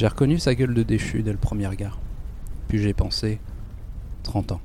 J'ai 0.00 0.06
reconnu 0.06 0.38
sa 0.38 0.54
gueule 0.54 0.72
de 0.72 0.82
déchu 0.82 1.22
dès 1.22 1.30
le 1.30 1.36
premier 1.36 1.66
regard. 1.66 2.00
Puis 2.68 2.78
j'ai 2.78 2.94
pensé 2.94 3.38
30 4.22 4.52
ans. 4.52 4.62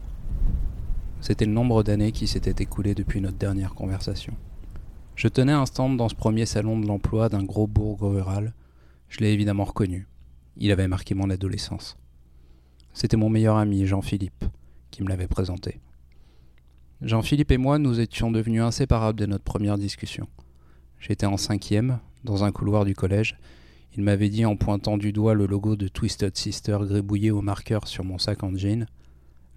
C'était 1.19 1.43
le 1.43 1.51
nombre 1.51 1.83
d'années 1.83 2.13
qui 2.13 2.25
s'étaient 2.25 2.63
écoulées 2.63 2.95
depuis 2.95 3.19
notre 3.19 3.35
dernière 3.35 3.75
conversation. 3.75 4.33
Je 5.17 5.27
tenais 5.27 5.51
un 5.51 5.65
stand 5.65 5.97
dans 5.97 6.07
ce 6.07 6.15
premier 6.15 6.45
salon 6.45 6.79
de 6.79 6.87
l'emploi 6.87 7.27
d'un 7.27 7.43
gros 7.43 7.67
bourg 7.67 7.99
rural. 7.99 8.53
Je 9.09 9.19
l'ai 9.19 9.33
évidemment 9.33 9.65
reconnu. 9.65 10.07
Il 10.55 10.71
avait 10.71 10.87
marqué 10.87 11.15
mon 11.15 11.29
adolescence. 11.29 11.97
C'était 12.93 13.17
mon 13.17 13.29
meilleur 13.29 13.57
ami, 13.57 13.85
Jean-Philippe, 13.85 14.45
qui 14.89 15.03
me 15.03 15.09
l'avait 15.09 15.27
présenté. 15.27 15.81
Jean-Philippe 17.01 17.51
et 17.51 17.57
moi, 17.57 17.77
nous 17.77 17.99
étions 17.99 18.31
devenus 18.31 18.61
inséparables 18.61 19.19
de 19.19 19.25
notre 19.25 19.43
première 19.43 19.77
discussion. 19.77 20.29
J'étais 20.97 21.25
en 21.25 21.35
cinquième, 21.35 21.99
dans 22.23 22.45
un 22.45 22.53
couloir 22.53 22.85
du 22.85 22.95
collège, 22.95 23.37
il 23.97 24.03
m'avait 24.03 24.29
dit 24.29 24.45
en 24.45 24.57
pointant 24.57 24.97
du 24.97 25.13
doigt 25.13 25.33
le 25.33 25.45
logo 25.45 25.77
de 25.77 25.87
Twisted 25.87 26.35
Sister 26.35 26.77
gribouillé 26.81 27.31
au 27.31 27.41
marqueur 27.41 27.87
sur 27.87 28.03
mon 28.03 28.17
sac 28.17 28.43
en 28.43 28.53
jean 28.55 28.85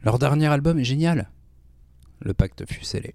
Leur 0.03 0.21
dernier 0.21 0.47
album 0.47 0.79
est 0.79 0.85
génial 0.85 1.29
Le 2.21 2.35
pacte 2.35 2.65
fut 2.71 2.85
scellé. 2.85 3.15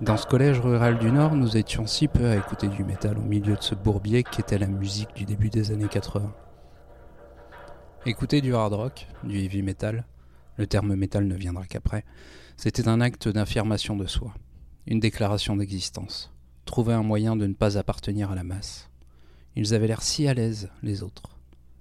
Dans 0.00 0.16
ce 0.16 0.26
collège 0.26 0.58
rural 0.58 0.98
du 0.98 1.12
Nord, 1.12 1.36
nous 1.36 1.56
étions 1.56 1.86
si 1.86 2.08
peu 2.08 2.26
à 2.26 2.36
écouter 2.36 2.68
du 2.68 2.82
métal 2.82 3.18
au 3.18 3.22
milieu 3.22 3.54
de 3.54 3.62
ce 3.62 3.74
bourbier 3.74 4.24
qu'était 4.24 4.58
la 4.58 4.66
musique 4.66 5.14
du 5.14 5.24
début 5.24 5.50
des 5.50 5.70
années 5.70 5.86
80. 5.86 6.32
Écouter 8.06 8.40
du 8.40 8.54
hard 8.54 8.72
rock, 8.72 9.06
du 9.22 9.38
heavy 9.38 9.62
metal, 9.62 10.04
le 10.62 10.68
terme 10.68 10.94
métal 10.94 11.26
ne 11.26 11.34
viendra 11.34 11.66
qu'après, 11.66 12.04
c'était 12.56 12.86
un 12.86 13.00
acte 13.00 13.26
d'affirmation 13.26 13.96
de 13.96 14.06
soi, 14.06 14.32
une 14.86 15.00
déclaration 15.00 15.56
d'existence, 15.56 16.32
trouver 16.66 16.94
un 16.94 17.02
moyen 17.02 17.34
de 17.34 17.48
ne 17.48 17.52
pas 17.52 17.78
appartenir 17.78 18.30
à 18.30 18.36
la 18.36 18.44
masse. 18.44 18.88
Ils 19.56 19.74
avaient 19.74 19.88
l'air 19.88 20.02
si 20.02 20.28
à 20.28 20.34
l'aise, 20.34 20.70
les 20.84 21.02
autres. 21.02 21.36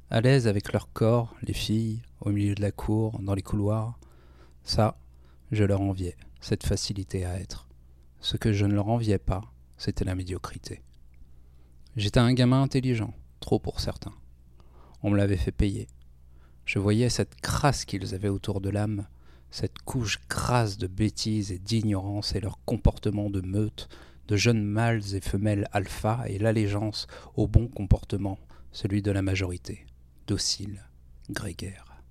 À 0.09 0.19
l'aise 0.19 0.47
avec 0.47 0.73
leur 0.73 0.91
corps, 0.93 1.35
les 1.43 1.53
filles, 1.53 2.01
au 2.21 2.31
milieu 2.31 2.55
de 2.55 2.61
la 2.63 2.71
cour, 2.71 3.19
dans 3.19 3.35
les 3.35 3.43
couloirs. 3.43 3.99
Ça, 4.63 4.97
je 5.51 5.63
leur 5.63 5.81
enviais, 5.81 6.17
cette 6.39 6.66
facilité 6.66 7.23
à 7.23 7.39
être. 7.39 7.67
Ce 8.19 8.35
que 8.35 8.51
je 8.51 8.66
ne 8.66 8.73
leur 8.73 8.88
enviais 8.88 9.19
pas, 9.19 9.43
c'était 9.77 10.05
la 10.05 10.16
médiocrité. 10.16 10.81
J'étais 11.95 12.19
un 12.19 12.33
gamin 12.33 12.63
intelligent, 12.63 13.13
trop 13.41 13.59
pour 13.59 13.79
certains. 13.79 14.16
On 15.03 15.11
me 15.11 15.17
l'avait 15.17 15.38
fait 15.38 15.51
payer. 15.51 15.88
Je 16.65 16.79
voyais 16.79 17.09
cette 17.09 17.35
crasse 17.41 17.85
qu'ils 17.85 18.15
avaient 18.15 18.29
autour 18.29 18.61
de 18.61 18.69
l'âme, 18.69 19.07
cette 19.49 19.79
couche 19.79 20.19
grasse 20.29 20.77
de 20.77 20.88
bêtises 20.88 21.51
et 21.51 21.59
d'ignorance 21.59 22.35
et 22.35 22.39
leur 22.39 22.59
comportement 22.66 23.29
de 23.29 23.41
meute, 23.41 23.89
de 24.27 24.38
jeunes 24.38 24.63
mâles 24.63 25.13
et 25.13 25.21
femelles 25.21 25.67
alpha 25.73 26.23
et 26.27 26.39
l'allégeance 26.39 27.07
au 27.35 27.47
bon 27.47 27.67
comportement, 27.67 28.39
celui 28.71 29.01
de 29.01 29.11
la 29.11 29.21
majorité, 29.21 29.85
docile, 30.27 30.85
grégaire. 31.29 32.01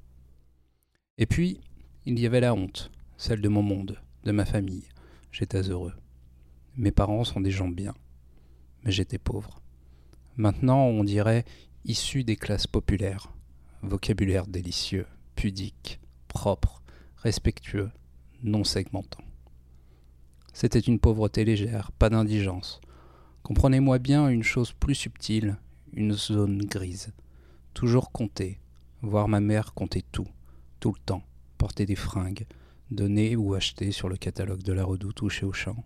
Et 1.17 1.27
puis, 1.27 1.61
il 2.05 2.19
y 2.19 2.27
avait 2.27 2.41
la 2.41 2.55
honte, 2.55 2.91
celle 3.17 3.41
de 3.41 3.49
mon 3.49 3.63
monde, 3.63 3.99
de 4.25 4.33
ma 4.33 4.45
famille. 4.45 4.89
J'étais 5.33 5.63
heureux. 5.63 5.95
Mes 6.77 6.93
parents 6.93 7.25
sont 7.25 7.41
des 7.41 7.51
gens 7.51 7.69
bien, 7.69 7.95
mais 8.85 8.93
j'étais 8.93 9.19
pauvre. 9.19 9.61
Maintenant, 10.37 10.85
on 10.85 11.05
dirait 11.05 11.45
issu 11.85 12.25
des 12.25 12.37
classes 12.37 12.67
populaires, 12.67 13.33
vocabulaire 13.83 14.47
délicieux, 14.47 15.07
pudique, 15.37 16.01
propre, 16.29 16.83
respectueux, 17.17 17.91
non 18.43 18.65
segmentant. 18.65 19.25
C'était 20.53 20.81
une 20.81 20.99
pauvreté 20.99 21.45
légère, 21.45 21.93
pas 21.93 22.11
d'indigence. 22.11 22.81
Comprenez-moi 23.43 23.99
bien 23.99 24.29
une 24.29 24.43
chose 24.43 24.73
plus 24.73 24.95
subtile, 24.95 25.57
une 25.93 26.13
zone 26.13 26.63
grise. 26.65 27.13
Toujours 27.75 28.13
compter, 28.13 28.59
voir 29.03 29.29
ma 29.29 29.41
mère 29.41 29.75
compter 29.75 30.03
tout, 30.13 30.29
tout 30.81 30.93
le 30.93 31.01
temps, 31.05 31.23
porter 31.57 31.87
des 31.87 31.97
fringues, 31.97 32.47
donner 32.91 33.37
ou 33.37 33.55
acheter 33.55 33.93
sur 33.93 34.09
le 34.09 34.17
catalogue 34.17 34.63
de 34.63 34.73
la 34.73 34.85
redoute 34.85 35.23
ou 35.23 35.29
chez 35.29 35.47
Auchan, 35.47 35.77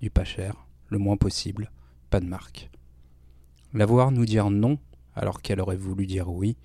du 0.00 0.10
pas 0.10 0.24
cher, 0.24 0.66
le 0.88 0.98
moins 0.98 1.16
possible, 1.16 1.70
pas 2.10 2.20
de 2.20 2.26
marque. 2.26 2.70
La 3.72 3.86
voir 3.86 4.12
nous 4.12 4.24
dire 4.24 4.50
non 4.50 4.78
alors 5.14 5.42
qu'elle 5.42 5.60
aurait 5.60 5.76
voulu 5.76 6.06
dire 6.06 6.30
oui, 6.30 6.56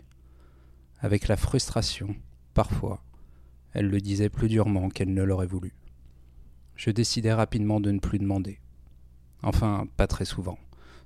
avec 1.01 1.27
la 1.27 1.37
frustration, 1.37 2.15
parfois, 2.53 3.01
elle 3.73 3.87
le 3.87 4.01
disait 4.01 4.29
plus 4.29 4.49
durement 4.49 4.89
qu'elle 4.89 5.13
ne 5.13 5.23
l'aurait 5.23 5.47
voulu. 5.47 5.73
Je 6.75 6.91
décidai 6.91 7.33
rapidement 7.33 7.79
de 7.79 7.91
ne 7.91 7.99
plus 7.99 8.19
demander. 8.19 8.59
Enfin, 9.43 9.87
pas 9.97 10.07
très 10.07 10.25
souvent. 10.25 10.57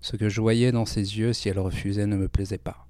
Ce 0.02 0.16
que 0.16 0.30
je 0.30 0.42
voyais 0.42 0.72
dans 0.72 0.86
ses 0.86 1.18
yeux 1.18 1.34
si 1.34 1.50
elle 1.50 1.60
refusait 1.60 2.08
ne 2.08 2.18
me 2.18 2.28
plaisait 2.28 2.58
pas. 2.58 2.88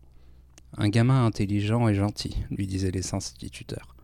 Un 0.77 0.89
gamin 0.89 1.25
intelligent 1.25 1.87
et 1.87 1.93
gentil, 1.93 2.37
lui 2.49 2.67
disaient 2.67 2.91
les 2.91 3.13
instituteurs. 3.13 3.95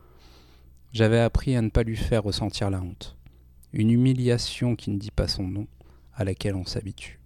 J'avais 0.91 1.19
appris 1.19 1.55
à 1.55 1.61
ne 1.61 1.69
pas 1.69 1.83
lui 1.83 1.97
faire 1.97 2.23
ressentir 2.23 2.69
la 2.69 2.81
honte. 2.81 3.17
Une 3.73 3.91
humiliation 3.91 4.75
qui 4.75 4.89
ne 4.91 4.97
dit 4.97 5.11
pas 5.11 5.27
son 5.27 5.47
nom, 5.47 5.67
à 6.13 6.23
laquelle 6.23 6.55
on 6.55 6.65
s'habitue. 6.65 7.19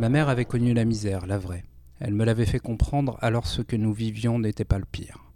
Ma 0.00 0.08
mère 0.08 0.30
avait 0.30 0.46
connu 0.46 0.72
la 0.72 0.86
misère, 0.86 1.26
la 1.26 1.36
vraie. 1.36 1.62
Elle 1.98 2.14
me 2.14 2.24
l'avait 2.24 2.46
fait 2.46 2.58
comprendre 2.58 3.18
alors 3.20 3.46
ce 3.46 3.60
que 3.60 3.76
nous 3.76 3.92
vivions 3.92 4.38
n'était 4.38 4.64
pas 4.64 4.78
le 4.78 4.86
pire. 4.86 5.26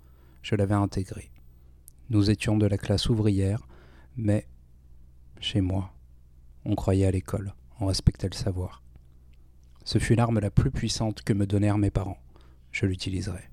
Je 0.41 0.57
l'avais 0.57 0.73
intégré. 0.73 1.31
Nous 2.09 2.31
étions 2.31 2.57
de 2.57 2.65
la 2.65 2.79
classe 2.79 3.11
ouvrière, 3.11 3.69
mais 4.17 4.49
chez 5.39 5.61
moi, 5.61 5.93
on 6.65 6.77
croyait 6.77 7.05
à 7.05 7.11
l'école, 7.11 7.53
on 7.79 7.85
respectait 7.85 8.31
le 8.31 8.35
savoir. 8.35 8.83
Ce 9.85 9.99
fut 9.99 10.15
l'arme 10.15 10.41
la 10.41 10.51
plus 10.51 10.71
puissante 10.71 11.21
que 11.21 11.35
me 11.35 11.47
donnèrent 11.47 11.77
mes 11.77 11.91
parents. 11.91 12.23
Je 12.73 12.87
l'utiliserai. 12.87 13.51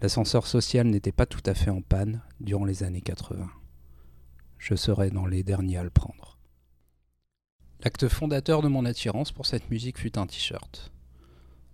L'ascenseur 0.00 0.46
social 0.46 0.86
n'était 0.86 1.12
pas 1.12 1.26
tout 1.26 1.42
à 1.44 1.52
fait 1.52 1.68
en 1.68 1.82
panne 1.82 2.22
durant 2.40 2.64
les 2.64 2.82
années 2.82 3.02
80. 3.02 3.46
Je 4.56 4.74
serais 4.74 5.10
dans 5.10 5.26
les 5.26 5.42
derniers 5.42 5.76
à 5.76 5.84
le 5.84 5.90
prendre. 5.90 6.38
L'acte 7.84 8.08
fondateur 8.08 8.62
de 8.62 8.68
mon 8.68 8.86
attirance 8.86 9.30
pour 9.30 9.44
cette 9.44 9.70
musique 9.70 9.98
fut 9.98 10.16
un 10.16 10.26
t-shirt. 10.26 10.90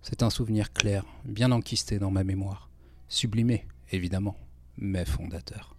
C'est 0.01 0.23
un 0.23 0.29
souvenir 0.29 0.73
clair, 0.73 1.05
bien 1.23 1.53
enquisté 1.53 1.99
dans 1.99 2.11
ma 2.11 2.25
mémoire. 2.25 2.69
Sublimé, 3.07 3.65
évidemment, 3.93 4.35
mais 4.77 5.05
fondateur. 5.05 5.77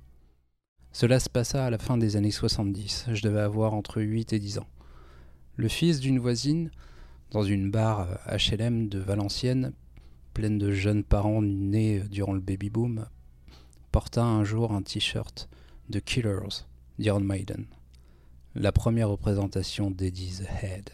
Cela 0.91 1.21
se 1.21 1.29
passa 1.29 1.67
à 1.67 1.71
la 1.71 1.77
fin 1.77 1.99
des 1.99 2.17
années 2.17 2.31
70, 2.31 3.09
je 3.13 3.23
devais 3.23 3.43
avoir 3.43 3.75
entre 3.75 4.01
8 4.01 4.33
et 4.33 4.39
10 4.39 4.57
ans. 4.61 4.69
Le 5.57 5.69
fils 5.69 6.01
d'une 6.01 6.19
voisine, 6.19 6.71
dans 7.31 7.43
une 7.43 7.71
bar 7.71 8.09
HLM 8.27 8.89
de 8.89 9.01
Valenciennes, 9.01 9.75
pleine 10.33 10.57
de 10.57 10.73
jeunes 10.73 11.05
parents 11.05 11.43
nés 11.43 12.01
durant 12.11 12.33
le 12.33 12.41
baby-boom, 12.41 13.07
porta 13.91 14.25
un 14.25 14.45
jour 14.45 14.73
un 14.73 14.81
t-shirt 14.81 15.51
de 15.91 15.99
Killers 15.99 16.65
d'Iron 16.99 17.21
Maiden 17.21 17.67
la 18.55 18.71
première 18.71 19.09
représentation 19.09 19.91
d'Eddie's 19.91 20.43
Head. 20.63 20.91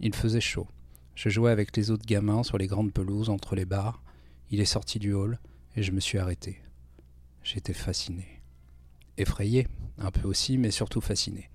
Il 0.00 0.12
faisait 0.12 0.40
chaud. 0.40 0.66
Je 1.14 1.28
jouais 1.28 1.52
avec 1.52 1.76
les 1.76 1.92
autres 1.92 2.04
gamins 2.04 2.42
sur 2.42 2.58
les 2.58 2.66
grandes 2.66 2.92
pelouses 2.92 3.30
entre 3.30 3.54
les 3.54 3.64
bars. 3.64 4.02
Il 4.50 4.60
est 4.60 4.64
sorti 4.64 4.98
du 4.98 5.12
hall 5.12 5.38
et 5.76 5.84
je 5.84 5.92
me 5.92 6.00
suis 6.00 6.18
arrêté. 6.18 6.60
J'étais 7.44 7.72
fasciné. 7.72 8.42
Effrayé, 9.18 9.68
un 9.98 10.10
peu 10.10 10.26
aussi, 10.26 10.58
mais 10.58 10.72
surtout 10.72 11.00
fasciné. 11.00 11.48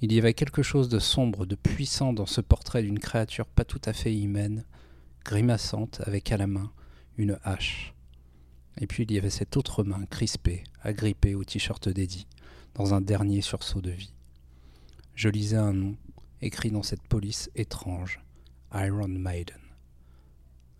Il 0.00 0.12
y 0.12 0.18
avait 0.18 0.34
quelque 0.34 0.62
chose 0.62 0.88
de 0.88 0.98
sombre, 0.98 1.46
de 1.46 1.54
puissant 1.54 2.12
dans 2.12 2.26
ce 2.26 2.40
portrait 2.40 2.82
d'une 2.82 2.98
créature 2.98 3.46
pas 3.46 3.64
tout 3.64 3.80
à 3.84 3.92
fait 3.92 4.14
humaine, 4.14 4.64
grimaçante 5.24 6.00
avec 6.04 6.32
à 6.32 6.36
la 6.36 6.48
main 6.48 6.72
une 7.16 7.38
hache. 7.44 7.94
Et 8.80 8.88
puis 8.88 9.04
il 9.04 9.12
y 9.12 9.18
avait 9.18 9.30
cette 9.30 9.56
autre 9.56 9.84
main 9.84 10.04
crispée, 10.06 10.64
agrippée 10.82 11.36
au 11.36 11.44
t-shirt 11.44 11.88
d'Eddie, 11.88 12.26
dans 12.74 12.94
un 12.94 13.00
dernier 13.00 13.40
sursaut 13.40 13.80
de 13.80 13.92
vie 13.92 14.13
je 15.14 15.28
lisais 15.28 15.56
un 15.56 15.72
nom 15.72 15.96
écrit 16.40 16.70
dans 16.70 16.82
cette 16.82 17.02
police 17.02 17.50
étrange, 17.54 18.20
Iron 18.74 19.08
Maiden. 19.08 19.60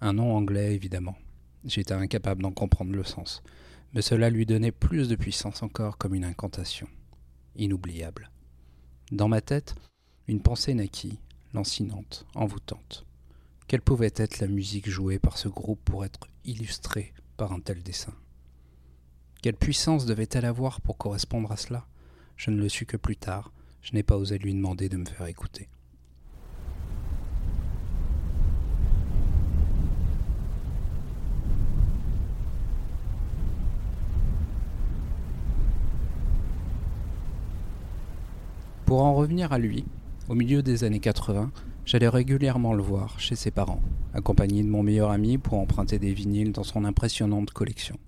Un 0.00 0.14
nom 0.14 0.36
anglais, 0.36 0.74
évidemment. 0.74 1.16
J'étais 1.64 1.94
incapable 1.94 2.42
d'en 2.42 2.50
comprendre 2.50 2.92
le 2.92 3.04
sens, 3.04 3.42
mais 3.94 4.02
cela 4.02 4.28
lui 4.28 4.44
donnait 4.44 4.72
plus 4.72 5.08
de 5.08 5.16
puissance 5.16 5.62
encore 5.62 5.96
comme 5.96 6.14
une 6.14 6.24
incantation. 6.24 6.88
Inoubliable. 7.56 8.30
Dans 9.12 9.28
ma 9.28 9.40
tête, 9.40 9.74
une 10.26 10.42
pensée 10.42 10.74
naquit, 10.74 11.18
lancinante, 11.54 12.26
envoûtante. 12.34 13.06
Quelle 13.68 13.80
pouvait 13.80 14.12
être 14.16 14.40
la 14.40 14.48
musique 14.48 14.90
jouée 14.90 15.18
par 15.18 15.38
ce 15.38 15.48
groupe 15.48 15.80
pour 15.84 16.04
être 16.04 16.28
illustrée 16.44 17.14
par 17.36 17.52
un 17.52 17.60
tel 17.60 17.82
dessin? 17.82 18.12
Quelle 19.40 19.56
puissance 19.56 20.04
devait-elle 20.04 20.44
avoir 20.44 20.80
pour 20.80 20.98
correspondre 20.98 21.52
à 21.52 21.56
cela? 21.56 21.86
Je 22.36 22.50
ne 22.50 22.60
le 22.60 22.68
sus 22.68 22.84
que 22.84 22.96
plus 22.96 23.16
tard, 23.16 23.52
je 23.84 23.92
n'ai 23.92 24.02
pas 24.02 24.16
osé 24.16 24.38
lui 24.38 24.54
demander 24.54 24.88
de 24.88 24.96
me 24.96 25.04
faire 25.04 25.26
écouter. 25.26 25.68
Pour 38.86 39.02
en 39.02 39.14
revenir 39.14 39.52
à 39.52 39.58
lui, 39.58 39.84
au 40.28 40.34
milieu 40.34 40.62
des 40.62 40.84
années 40.84 41.00
80, 41.00 41.50
j'allais 41.84 42.08
régulièrement 42.08 42.72
le 42.72 42.82
voir 42.82 43.20
chez 43.20 43.36
ses 43.36 43.50
parents, 43.50 43.82
accompagné 44.14 44.62
de 44.62 44.68
mon 44.68 44.82
meilleur 44.82 45.10
ami 45.10 45.36
pour 45.36 45.58
emprunter 45.58 45.98
des 45.98 46.14
vinyles 46.14 46.52
dans 46.52 46.64
son 46.64 46.84
impressionnante 46.84 47.50
collection. 47.50 47.98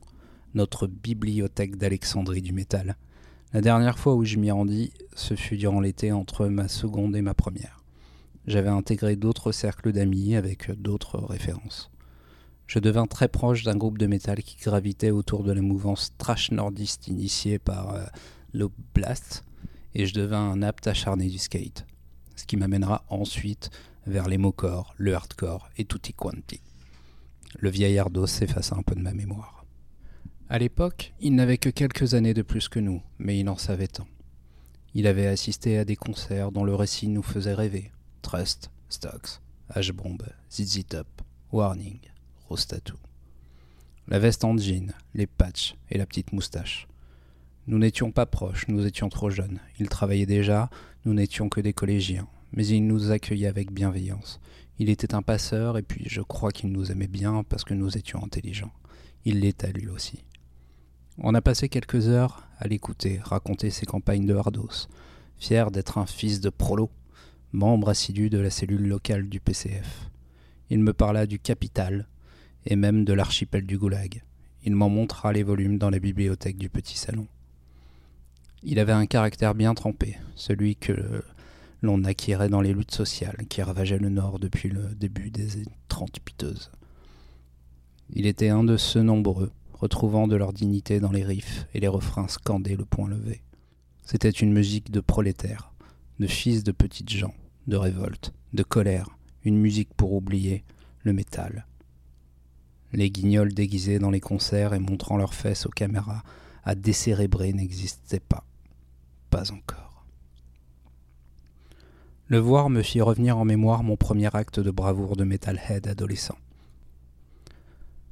Notre 0.54 0.86
bibliothèque 0.86 1.76
d'Alexandrie 1.76 2.40
du 2.40 2.52
métal. 2.52 2.96
La 3.52 3.60
dernière 3.60 3.98
fois 3.98 4.14
où 4.14 4.24
je 4.24 4.38
m'y 4.38 4.50
rendis, 4.50 4.92
ce 5.14 5.34
fut 5.34 5.56
durant 5.56 5.80
l'été 5.80 6.10
entre 6.10 6.46
ma 6.46 6.66
seconde 6.66 7.14
et 7.14 7.22
ma 7.22 7.32
première. 7.32 7.84
J'avais 8.46 8.68
intégré 8.68 9.16
d'autres 9.16 9.52
cercles 9.52 9.92
d'amis 9.92 10.34
avec 10.34 10.70
d'autres 10.80 11.18
références. 11.18 11.90
Je 12.66 12.80
devins 12.80 13.06
très 13.06 13.28
proche 13.28 13.62
d'un 13.62 13.76
groupe 13.76 13.98
de 13.98 14.08
métal 14.08 14.42
qui 14.42 14.56
gravitait 14.56 15.12
autour 15.12 15.44
de 15.44 15.52
la 15.52 15.62
mouvance 15.62 16.12
trash 16.18 16.50
nordiste 16.50 17.06
initiée 17.06 17.60
par 17.60 17.94
euh, 17.94 18.04
l'Oblast, 18.52 19.44
et 19.94 20.06
je 20.06 20.14
devins 20.14 20.50
un 20.50 20.62
apte 20.62 20.88
acharné 20.88 21.28
du 21.28 21.38
skate, 21.38 21.86
ce 22.34 22.44
qui 22.44 22.56
m'amènera 22.56 23.04
ensuite 23.08 23.70
vers 24.06 24.28
les 24.28 24.38
mocore, 24.38 24.94
le 24.98 25.14
hardcore 25.14 25.68
et 25.78 25.84
tutti 25.84 26.12
quanti. 26.12 26.60
Le 27.58 27.70
vieillardos 27.70 28.26
s'effaça 28.26 28.76
un 28.76 28.82
peu 28.82 28.96
de 28.96 29.00
ma 29.00 29.14
mémoire. 29.14 29.55
À 30.48 30.60
l'époque, 30.60 31.12
il 31.20 31.34
n'avait 31.34 31.58
que 31.58 31.70
quelques 31.70 32.14
années 32.14 32.32
de 32.32 32.42
plus 32.42 32.68
que 32.68 32.78
nous, 32.78 33.02
mais 33.18 33.36
il 33.36 33.48
en 33.48 33.56
savait 33.56 33.88
tant. 33.88 34.06
Il 34.94 35.08
avait 35.08 35.26
assisté 35.26 35.76
à 35.76 35.84
des 35.84 35.96
concerts 35.96 36.52
dont 36.52 36.62
le 36.62 36.76
récit 36.76 37.08
nous 37.08 37.24
faisait 37.24 37.52
rêver. 37.52 37.90
Trust, 38.22 38.70
Stocks, 38.88 39.40
H-Bomb, 39.74 40.22
ZZ 40.52 40.86
Top, 40.88 41.08
Warning, 41.50 41.98
Rostatou. 42.48 42.94
La 44.06 44.20
veste 44.20 44.44
en 44.44 44.56
jean, 44.56 44.92
les 45.14 45.26
patchs 45.26 45.74
et 45.90 45.98
la 45.98 46.06
petite 46.06 46.32
moustache. 46.32 46.86
Nous 47.66 47.78
n'étions 47.78 48.12
pas 48.12 48.26
proches, 48.26 48.68
nous 48.68 48.86
étions 48.86 49.08
trop 49.08 49.30
jeunes. 49.30 49.58
Il 49.80 49.88
travaillait 49.88 50.26
déjà, 50.26 50.70
nous 51.04 51.12
n'étions 51.12 51.48
que 51.48 51.60
des 51.60 51.72
collégiens, 51.72 52.28
mais 52.52 52.64
il 52.68 52.86
nous 52.86 53.10
accueillait 53.10 53.48
avec 53.48 53.72
bienveillance. 53.72 54.38
Il 54.78 54.90
était 54.90 55.16
un 55.16 55.22
passeur, 55.22 55.76
et 55.76 55.82
puis 55.82 56.04
je 56.06 56.20
crois 56.20 56.52
qu'il 56.52 56.70
nous 56.70 56.92
aimait 56.92 57.08
bien 57.08 57.42
parce 57.42 57.64
que 57.64 57.74
nous 57.74 57.98
étions 57.98 58.22
intelligents. 58.22 58.72
Il 59.24 59.40
l'était 59.40 59.72
lui 59.72 59.88
aussi. 59.88 60.22
On 61.18 61.34
a 61.34 61.40
passé 61.40 61.70
quelques 61.70 62.08
heures 62.08 62.46
à 62.58 62.68
l'écouter 62.68 63.20
raconter 63.24 63.70
ses 63.70 63.86
campagnes 63.86 64.26
de 64.26 64.34
hardos, 64.34 64.88
fier 65.38 65.70
d'être 65.70 65.96
un 65.96 66.04
fils 66.04 66.40
de 66.40 66.50
prolo, 66.50 66.90
membre 67.52 67.88
assidu 67.88 68.28
de 68.28 68.38
la 68.38 68.50
cellule 68.50 68.86
locale 68.86 69.28
du 69.28 69.40
PCF. 69.40 70.10
Il 70.68 70.80
me 70.80 70.92
parla 70.92 71.26
du 71.26 71.38
capital, 71.38 72.06
et 72.66 72.76
même 72.76 73.04
de 73.06 73.14
l'archipel 73.14 73.64
du 73.64 73.78
Goulag. 73.78 74.22
Il 74.64 74.74
m'en 74.74 74.90
montra 74.90 75.32
les 75.32 75.42
volumes 75.42 75.78
dans 75.78 75.90
la 75.90 76.00
bibliothèque 76.00 76.58
du 76.58 76.68
petit 76.68 76.98
salon. 76.98 77.26
Il 78.62 78.78
avait 78.78 78.92
un 78.92 79.06
caractère 79.06 79.54
bien 79.54 79.74
trempé, 79.74 80.18
celui 80.34 80.76
que 80.76 81.22
l'on 81.80 82.04
acquérait 82.04 82.50
dans 82.50 82.60
les 82.60 82.74
luttes 82.74 82.94
sociales 82.94 83.46
qui 83.48 83.62
ravageaient 83.62 83.98
le 83.98 84.10
Nord 84.10 84.38
depuis 84.38 84.68
le 84.68 84.94
début 84.94 85.30
des 85.30 85.62
trente 85.88 86.20
piteuses. 86.20 86.70
Il 88.10 88.26
était 88.26 88.48
un 88.50 88.64
de 88.64 88.76
ceux 88.76 89.02
nombreux, 89.02 89.50
retrouvant 89.78 90.26
de 90.26 90.36
leur 90.36 90.52
dignité 90.52 91.00
dans 91.00 91.12
les 91.12 91.24
riffs 91.24 91.66
et 91.74 91.80
les 91.80 91.88
refrains 91.88 92.28
scandés 92.28 92.76
le 92.76 92.84
point 92.84 93.08
levé. 93.08 93.42
C'était 94.04 94.30
une 94.30 94.52
musique 94.52 94.90
de 94.90 95.00
prolétaires, 95.00 95.72
de 96.18 96.26
fils 96.26 96.64
de 96.64 96.72
petites 96.72 97.10
gens, 97.10 97.34
de 97.66 97.76
révolte, 97.76 98.32
de 98.52 98.62
colère, 98.62 99.10
une 99.44 99.58
musique 99.58 99.92
pour 99.94 100.12
oublier 100.12 100.64
le 101.02 101.12
métal. 101.12 101.66
Les 102.92 103.10
guignols 103.10 103.52
déguisés 103.52 103.98
dans 103.98 104.10
les 104.10 104.20
concerts 104.20 104.74
et 104.74 104.78
montrant 104.78 105.16
leurs 105.16 105.34
fesses 105.34 105.66
aux 105.66 105.70
caméras 105.70 106.22
à 106.64 106.74
décérébrer 106.74 107.52
n'existaient 107.52 108.20
pas 108.20 108.44
pas 109.30 109.52
encore. 109.52 110.06
Le 112.28 112.38
voir 112.38 112.70
me 112.70 112.82
fit 112.82 113.00
revenir 113.00 113.38
en 113.38 113.44
mémoire 113.44 113.82
mon 113.82 113.96
premier 113.96 114.34
acte 114.34 114.60
de 114.60 114.70
bravoure 114.70 115.16
de 115.16 115.24
metalhead 115.24 115.86
adolescent. 115.86 116.38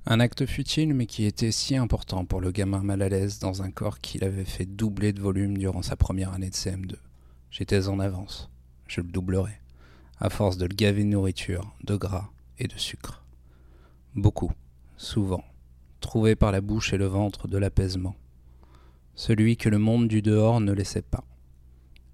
Un 0.06 0.20
acte 0.20 0.44
futile 0.44 0.92
mais 0.92 1.06
qui 1.06 1.24
était 1.24 1.50
si 1.50 1.76
important 1.76 2.26
pour 2.26 2.42
le 2.42 2.50
gamin 2.50 2.82
mal 2.82 3.00
à 3.00 3.08
l'aise 3.08 3.38
dans 3.38 3.62
un 3.62 3.70
corps 3.70 4.00
qu'il 4.00 4.22
avait 4.22 4.44
fait 4.44 4.66
doubler 4.66 5.14
de 5.14 5.20
volume 5.22 5.56
durant 5.56 5.80
sa 5.80 5.96
première 5.96 6.34
année 6.34 6.50
de 6.50 6.54
CM2. 6.54 6.96
J'étais 7.50 7.88
en 7.88 7.98
avance, 7.98 8.50
je 8.86 9.00
le 9.00 9.06
doublerai, 9.06 9.58
à 10.20 10.28
force 10.28 10.58
de 10.58 10.66
le 10.66 10.74
gaver 10.74 11.04
de 11.04 11.08
nourriture, 11.08 11.74
de 11.84 11.96
gras 11.96 12.28
et 12.58 12.68
de 12.68 12.76
sucre. 12.76 13.24
Beaucoup, 14.14 14.52
souvent, 14.98 15.42
trouvé 16.00 16.36
par 16.36 16.52
la 16.52 16.60
bouche 16.60 16.92
et 16.92 16.98
le 16.98 17.06
ventre 17.06 17.48
de 17.48 17.56
l'apaisement, 17.56 18.14
celui 19.14 19.56
que 19.56 19.70
le 19.70 19.78
monde 19.78 20.06
du 20.06 20.20
dehors 20.20 20.60
ne 20.60 20.72
laissait 20.72 21.00
pas. 21.00 21.24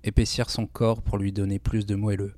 Épaissir 0.05 0.49
son 0.49 0.69
corps 0.69 1.03
pour 1.03 1.19
lui 1.19 1.33
donner 1.33 1.59
plus 1.59 1.87
de 1.87 1.97
moelleux, 1.97 2.35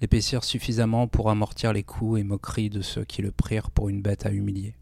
l'épaissir 0.00 0.42
suffisamment 0.42 1.06
pour 1.06 1.28
amortir 1.28 1.74
les 1.74 1.82
coups 1.82 2.20
et 2.20 2.24
moqueries 2.24 2.70
de 2.70 2.80
ceux 2.80 3.04
qui 3.04 3.20
le 3.20 3.30
prirent 3.30 3.70
pour 3.70 3.90
une 3.90 4.00
bête 4.00 4.24
à 4.24 4.30
humilier. 4.30 4.74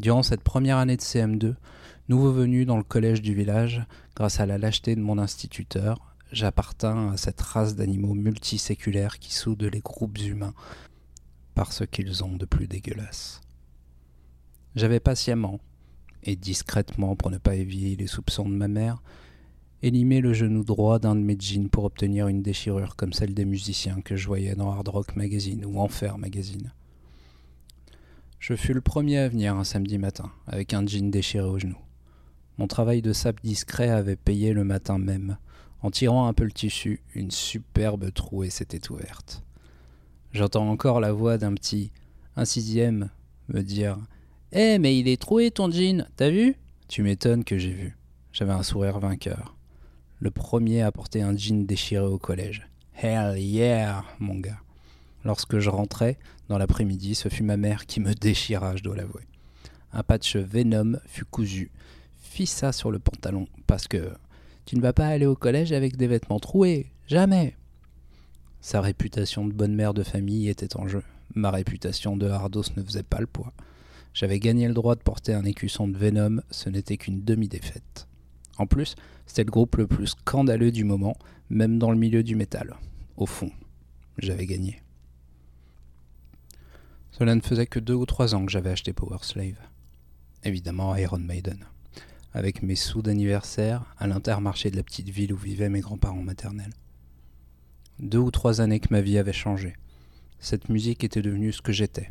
Durant 0.00 0.22
cette 0.22 0.40
première 0.40 0.78
année 0.78 0.96
de 0.96 1.02
CM2, 1.02 1.56
nouveau 2.08 2.32
venu 2.32 2.64
dans 2.64 2.78
le 2.78 2.82
collège 2.82 3.20
du 3.20 3.34
village, 3.34 3.84
grâce 4.16 4.40
à 4.40 4.46
la 4.46 4.56
lâcheté 4.56 4.96
de 4.96 5.02
mon 5.02 5.18
instituteur, 5.18 6.16
j'appartins 6.32 7.12
à 7.12 7.18
cette 7.18 7.42
race 7.42 7.74
d'animaux 7.76 8.14
multiséculaires 8.14 9.18
qui 9.18 9.34
soudent 9.34 9.64
les 9.64 9.80
groupes 9.80 10.16
humains 10.16 10.54
par 11.54 11.74
ce 11.74 11.84
qu'ils 11.84 12.24
ont 12.24 12.34
de 12.34 12.46
plus 12.46 12.66
dégueulasse. 12.66 13.42
J'avais 14.74 15.00
patiemment, 15.00 15.60
et 16.22 16.34
discrètement 16.34 17.14
pour 17.14 17.30
ne 17.30 17.36
pas 17.36 17.56
éveiller 17.56 17.94
les 17.94 18.06
soupçons 18.06 18.48
de 18.48 18.54
ma 18.54 18.68
mère, 18.68 19.02
élimé 19.82 20.22
le 20.22 20.32
genou 20.32 20.64
droit 20.64 20.98
d'un 20.98 21.14
de 21.14 21.20
mes 21.20 21.36
jeans 21.38 21.68
pour 21.68 21.84
obtenir 21.84 22.26
une 22.28 22.40
déchirure 22.40 22.96
comme 22.96 23.12
celle 23.12 23.34
des 23.34 23.44
musiciens 23.44 24.00
que 24.00 24.16
je 24.16 24.28
voyais 24.28 24.54
dans 24.54 24.70
Hard 24.70 24.88
Rock 24.88 25.14
Magazine 25.14 25.66
ou 25.66 25.78
Enfer 25.78 26.16
Magazine. 26.16 26.72
Je 28.40 28.54
fus 28.54 28.72
le 28.72 28.80
premier 28.80 29.18
à 29.18 29.28
venir 29.28 29.54
un 29.54 29.64
samedi 29.64 29.98
matin, 29.98 30.32
avec 30.46 30.72
un 30.72 30.86
jean 30.86 31.10
déchiré 31.10 31.46
au 31.46 31.58
genou. 31.58 31.76
Mon 32.56 32.66
travail 32.66 33.02
de 33.02 33.12
sap 33.12 33.38
discret 33.42 33.90
avait 33.90 34.16
payé 34.16 34.54
le 34.54 34.64
matin 34.64 34.98
même. 34.98 35.36
En 35.82 35.90
tirant 35.90 36.26
un 36.26 36.32
peu 36.32 36.44
le 36.44 36.50
tissu, 36.50 37.02
une 37.14 37.30
superbe 37.30 38.10
trouée 38.14 38.48
s'était 38.48 38.90
ouverte. 38.90 39.42
J'entends 40.32 40.70
encore 40.70 41.00
la 41.00 41.12
voix 41.12 41.36
d'un 41.36 41.52
petit 41.52 41.92
un 42.34 42.46
sixième 42.46 43.10
me 43.48 43.60
dire 43.60 43.98
eh, 44.52 44.78
mais 44.78 44.98
il 44.98 45.06
est 45.06 45.20
troué 45.20 45.50
ton 45.50 45.70
jean, 45.70 46.08
t'as 46.16 46.30
vu? 46.30 46.56
Tu 46.88 47.02
m'étonnes 47.02 47.44
que 47.44 47.58
j'ai 47.58 47.72
vu. 47.72 47.96
J'avais 48.32 48.52
un 48.52 48.62
sourire 48.62 49.00
vainqueur. 49.00 49.54
Le 50.18 50.30
premier 50.30 50.80
à 50.80 50.90
porter 50.90 51.20
un 51.20 51.36
jean 51.36 51.66
déchiré 51.66 52.06
au 52.06 52.18
collège. 52.18 52.66
Hell 52.94 53.38
yeah, 53.38 54.02
mon 54.18 54.36
gars. 54.36 54.60
Lorsque 55.24 55.58
je 55.58 55.70
rentrais, 55.70 56.18
dans 56.48 56.58
l'après-midi, 56.58 57.14
ce 57.14 57.28
fut 57.28 57.42
ma 57.42 57.56
mère 57.56 57.86
qui 57.86 58.00
me 58.00 58.14
déchira, 58.14 58.76
je 58.76 58.82
dois 58.82 58.96
l'avouer. 58.96 59.26
Un 59.92 60.02
patch 60.02 60.36
Venom 60.36 60.98
fut 61.06 61.24
cousu. 61.24 61.70
Fissa 62.16 62.72
sur 62.72 62.90
le 62.90 62.98
pantalon, 62.98 63.46
parce 63.66 63.88
que 63.88 64.12
tu 64.64 64.76
ne 64.76 64.80
vas 64.80 64.92
pas 64.92 65.08
aller 65.08 65.26
au 65.26 65.34
collège 65.34 65.72
avec 65.72 65.96
des 65.96 66.06
vêtements 66.06 66.38
troués, 66.38 66.92
jamais. 67.08 67.56
Sa 68.60 68.80
réputation 68.80 69.46
de 69.46 69.52
bonne 69.52 69.74
mère 69.74 69.94
de 69.94 70.02
famille 70.02 70.48
était 70.48 70.76
en 70.76 70.86
jeu. 70.86 71.02
Ma 71.34 71.50
réputation 71.50 72.16
de 72.16 72.28
hardos 72.28 72.64
ne 72.76 72.82
faisait 72.82 73.02
pas 73.02 73.20
le 73.20 73.26
poids. 73.26 73.52
J'avais 74.12 74.38
gagné 74.38 74.68
le 74.68 74.74
droit 74.74 74.96
de 74.96 75.02
porter 75.02 75.34
un 75.34 75.44
écusson 75.44 75.88
de 75.88 75.96
Venom, 75.96 76.40
ce 76.50 76.68
n'était 76.68 76.96
qu'une 76.96 77.22
demi-défaite. 77.22 78.08
En 78.58 78.66
plus, 78.66 78.96
c'était 79.26 79.44
le 79.44 79.50
groupe 79.50 79.76
le 79.76 79.86
plus 79.86 80.08
scandaleux 80.08 80.72
du 80.72 80.84
moment, 80.84 81.16
même 81.48 81.78
dans 81.78 81.90
le 81.90 81.96
milieu 81.96 82.22
du 82.22 82.36
métal. 82.36 82.76
Au 83.16 83.26
fond, 83.26 83.50
j'avais 84.18 84.46
gagné. 84.46 84.82
Cela 87.20 87.34
ne 87.34 87.42
faisait 87.42 87.66
que 87.66 87.78
deux 87.78 87.92
ou 87.92 88.06
trois 88.06 88.34
ans 88.34 88.46
que 88.46 88.50
j'avais 88.50 88.70
acheté 88.70 88.94
Power 88.94 89.18
Slave. 89.20 89.60
Évidemment 90.42 90.96
Iron 90.96 91.18
Maiden. 91.18 91.66
Avec 92.32 92.62
mes 92.62 92.76
sous 92.76 93.02
d'anniversaire 93.02 93.94
à 93.98 94.06
l'intermarché 94.06 94.70
de 94.70 94.76
la 94.78 94.82
petite 94.82 95.10
ville 95.10 95.34
où 95.34 95.36
vivaient 95.36 95.68
mes 95.68 95.80
grands-parents 95.80 96.22
maternels. 96.22 96.72
Deux 97.98 98.16
ou 98.16 98.30
trois 98.30 98.62
années 98.62 98.80
que 98.80 98.88
ma 98.90 99.02
vie 99.02 99.18
avait 99.18 99.34
changé. 99.34 99.76
Cette 100.38 100.70
musique 100.70 101.04
était 101.04 101.20
devenue 101.20 101.52
ce 101.52 101.60
que 101.60 101.72
j'étais. 101.72 102.10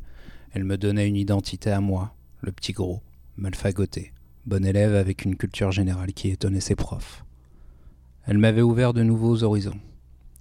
Elle 0.51 0.63
me 0.63 0.77
donnait 0.77 1.07
une 1.07 1.15
identité 1.15 1.71
à 1.71 1.81
moi, 1.81 2.13
le 2.41 2.51
petit 2.51 2.73
gros, 2.73 3.01
mal 3.35 3.55
fagoté, 3.55 4.13
bon 4.45 4.63
élève 4.63 4.93
avec 4.93 5.25
une 5.25 5.37
culture 5.37 5.71
générale 5.71 6.13
qui 6.13 6.29
étonnait 6.29 6.61
ses 6.61 6.75
profs. 6.75 7.25
Elle 8.27 8.37
m'avait 8.37 8.61
ouvert 8.61 8.93
de 8.93 9.01
nouveaux 9.01 9.41
horizons. 9.41 9.79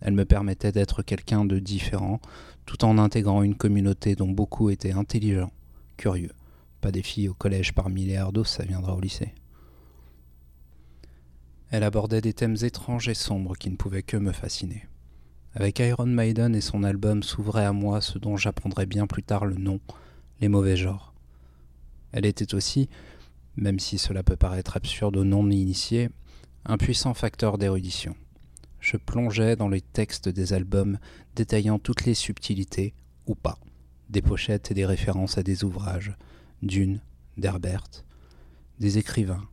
Elle 0.00 0.14
me 0.14 0.24
permettait 0.24 0.72
d'être 0.72 1.02
quelqu'un 1.02 1.44
de 1.44 1.58
différent, 1.58 2.20
tout 2.66 2.84
en 2.84 2.98
intégrant 2.98 3.42
une 3.42 3.56
communauté 3.56 4.14
dont 4.14 4.30
beaucoup 4.30 4.70
étaient 4.70 4.92
intelligents, 4.92 5.52
curieux. 5.96 6.32
Pas 6.80 6.92
des 6.92 7.02
filles 7.02 7.28
au 7.28 7.34
collège 7.34 7.74
par 7.74 7.90
milliards 7.90 8.32
d'os, 8.32 8.48
ça 8.48 8.64
viendra 8.64 8.94
au 8.94 9.00
lycée. 9.00 9.34
Elle 11.70 11.82
abordait 11.82 12.20
des 12.20 12.32
thèmes 12.32 12.56
étranges 12.62 13.08
et 13.08 13.14
sombres 13.14 13.56
qui 13.56 13.70
ne 13.70 13.76
pouvaient 13.76 14.02
que 14.02 14.16
me 14.16 14.32
fasciner. 14.32 14.86
Avec 15.54 15.80
Iron 15.80 16.06
Maiden 16.06 16.54
et 16.54 16.60
son 16.60 16.82
album 16.84 17.22
s'ouvrait 17.22 17.64
à 17.64 17.72
moi 17.72 18.00
ce 18.00 18.18
dont 18.18 18.36
j'apprendrai 18.36 18.86
bien 18.86 19.06
plus 19.06 19.22
tard 19.22 19.44
le 19.44 19.56
nom, 19.56 19.80
les 20.40 20.48
mauvais 20.48 20.76
genres. 20.76 21.12
Elle 22.12 22.26
était 22.26 22.54
aussi, 22.54 22.88
même 23.56 23.78
si 23.80 23.98
cela 23.98 24.22
peut 24.22 24.36
paraître 24.36 24.76
absurde 24.76 25.16
aux 25.16 25.24
non-initiés, 25.24 26.10
un 26.64 26.76
puissant 26.76 27.12
facteur 27.12 27.58
d'érudition. 27.58 28.14
Je 28.80 28.96
plongeais 28.96 29.56
dans 29.56 29.68
les 29.68 29.80
textes 29.80 30.28
des 30.28 30.52
albums 30.52 30.98
détaillant 31.34 31.78
toutes 31.78 32.04
les 32.04 32.14
subtilités, 32.14 32.94
ou 33.26 33.34
pas, 33.34 33.58
des 34.10 34.22
pochettes 34.22 34.70
et 34.70 34.74
des 34.74 34.86
références 34.86 35.38
à 35.38 35.42
des 35.42 35.64
ouvrages, 35.64 36.16
d'une, 36.62 37.00
d'Herbert, 37.36 38.04
des 38.80 38.98
écrivains, 38.98 39.48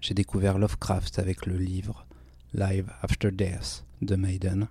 j'ai 0.00 0.14
découvert 0.14 0.58
Lovecraft 0.58 1.18
avec 1.18 1.46
le 1.46 1.56
livre 1.56 2.06
Live 2.54 2.90
After 3.02 3.32
Death 3.32 3.84
de 4.00 4.14
Maiden, 4.14 4.68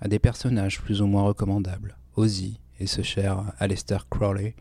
à 0.00 0.08
des 0.08 0.18
personnages 0.18 0.80
plus 0.80 1.02
ou 1.02 1.06
moins 1.06 1.24
recommandables, 1.24 1.98
Ozzy 2.16 2.58
et 2.80 2.86
ce 2.86 3.02
cher 3.02 3.52
Aleister 3.58 3.98
Crowley, 4.08 4.54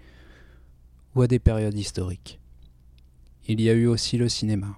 ou 1.15 1.21
à 1.21 1.27
des 1.27 1.39
périodes 1.39 1.77
historiques. 1.77 2.39
Il 3.47 3.61
y 3.61 3.69
a 3.69 3.73
eu 3.73 3.87
aussi 3.87 4.17
le 4.17 4.27
cinéma, 4.27 4.77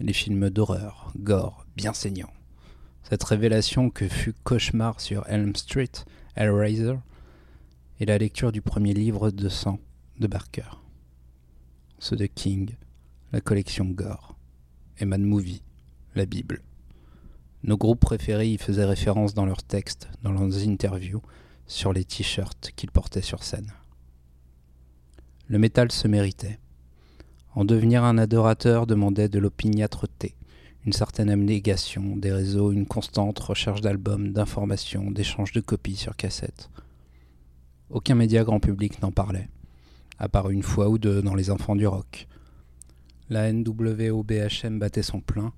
les 0.00 0.12
films 0.12 0.50
d'horreur, 0.50 1.12
gore, 1.16 1.64
bien 1.76 1.92
saignants. 1.92 2.32
Cette 3.08 3.24
révélation 3.24 3.88
que 3.88 4.06
fut 4.06 4.34
Cauchemar 4.44 5.00
sur 5.00 5.26
Elm 5.28 5.56
Street, 5.56 5.92
Hellraiser, 6.34 6.96
et 8.00 8.04
la 8.04 8.18
lecture 8.18 8.52
du 8.52 8.60
premier 8.60 8.92
livre 8.92 9.30
de 9.30 9.48
sang 9.48 9.78
de 10.20 10.26
Barker. 10.26 10.82
Ceux 11.98 12.16
de 12.16 12.26
King, 12.26 12.76
la 13.32 13.40
collection 13.40 13.86
Gore 13.86 14.36
et 14.98 15.06
Mad 15.06 15.22
la 16.16 16.26
Bible. 16.26 16.60
Nos 17.62 17.78
groupes 17.78 18.00
préférés 18.00 18.50
y 18.50 18.58
faisaient 18.58 18.84
référence 18.84 19.32
dans 19.32 19.46
leurs 19.46 19.62
textes, 19.62 20.10
dans 20.22 20.32
leurs 20.32 20.68
interviews, 20.68 21.22
sur 21.66 21.94
les 21.94 22.04
t-shirts 22.04 22.72
qu'ils 22.76 22.90
portaient 22.90 23.22
sur 23.22 23.42
scène. 23.42 23.72
Le 25.46 25.58
métal 25.58 25.90
se 25.92 26.08
méritait. 26.08 26.58
En 27.54 27.64
devenir 27.64 28.04
un 28.04 28.18
adorateur 28.18 28.86
demandait 28.86 29.30
de 29.30 29.38
l'opiniâtreté, 29.38 30.36
une 30.86 30.92
certaine 30.92 31.30
abnégation 31.30 32.16
des 32.16 32.32
réseaux, 32.32 32.72
une 32.72 32.86
constante 32.86 33.38
recherche 33.38 33.80
d'albums, 33.80 34.32
d'informations, 34.32 35.10
d'échanges 35.10 35.52
de 35.52 35.60
copies 35.60 35.96
sur 35.96 36.16
cassette. 36.16 36.70
Aucun 37.90 38.14
média 38.14 38.44
grand 38.44 38.60
public 38.60 39.00
n'en 39.02 39.12
parlait, 39.12 39.48
à 40.18 40.28
part 40.28 40.50
une 40.50 40.62
fois 40.62 40.88
ou 40.88 40.98
deux 40.98 41.22
dans 41.22 41.34
Les 41.34 41.50
Enfants 41.50 41.76
du 41.76 41.86
Rock, 41.86 42.26
la 43.30 43.52
NWOBHM 43.52 44.78
battait 44.78 45.02
son 45.02 45.20
plein 45.20 45.52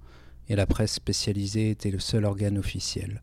et 0.48 0.56
la 0.56 0.66
presse 0.66 0.92
spécialisée 0.92 1.70
était 1.70 1.92
le 1.92 2.00
seul 2.00 2.24
organe 2.24 2.58
officiel. 2.58 3.22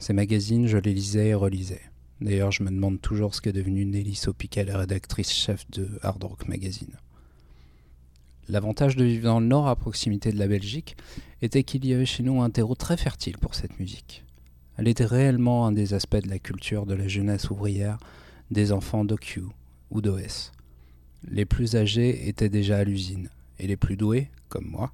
Ces 0.00 0.12
magazines, 0.12 0.66
je 0.66 0.78
les 0.78 0.94
lisais 0.94 1.28
et 1.28 1.34
relisais. 1.34 1.82
D'ailleurs, 2.20 2.50
je 2.50 2.64
me 2.64 2.70
demande 2.70 3.00
toujours 3.00 3.36
ce 3.36 3.40
qu'est 3.40 3.52
devenu 3.52 3.84
Nelly 3.84 4.16
Sopical, 4.16 4.70
rédactrice 4.70 5.30
chef 5.30 5.70
de 5.70 5.88
Hard 6.02 6.24
Rock 6.24 6.48
Magazine. 6.48 6.96
L'avantage 8.48 8.96
de 8.96 9.04
vivre 9.04 9.24
dans 9.24 9.40
le 9.40 9.46
nord, 9.46 9.68
à 9.68 9.76
proximité 9.76 10.32
de 10.32 10.38
la 10.38 10.48
Belgique, 10.48 10.96
était 11.42 11.64
qu'il 11.64 11.84
y 11.84 11.92
avait 11.92 12.06
chez 12.06 12.22
nous 12.22 12.40
un 12.40 12.48
terreau 12.48 12.74
très 12.74 12.96
fertile 12.96 13.36
pour 13.36 13.54
cette 13.54 13.78
musique. 13.78 14.24
Elle 14.78 14.88
était 14.88 15.04
réellement 15.04 15.66
un 15.66 15.72
des 15.72 15.92
aspects 15.92 16.22
de 16.22 16.30
la 16.30 16.38
culture 16.38 16.86
de 16.86 16.94
la 16.94 17.08
jeunesse 17.08 17.50
ouvrière 17.50 17.98
des 18.50 18.72
enfants 18.72 19.04
d'OQ 19.04 19.42
ou 19.90 20.00
d'OS. 20.00 20.52
Les 21.28 21.44
plus 21.44 21.76
âgés 21.76 22.28
étaient 22.28 22.48
déjà 22.48 22.78
à 22.78 22.84
l'usine, 22.84 23.28
et 23.58 23.66
les 23.66 23.76
plus 23.76 23.96
doués, 23.96 24.30
comme 24.48 24.66
moi, 24.66 24.92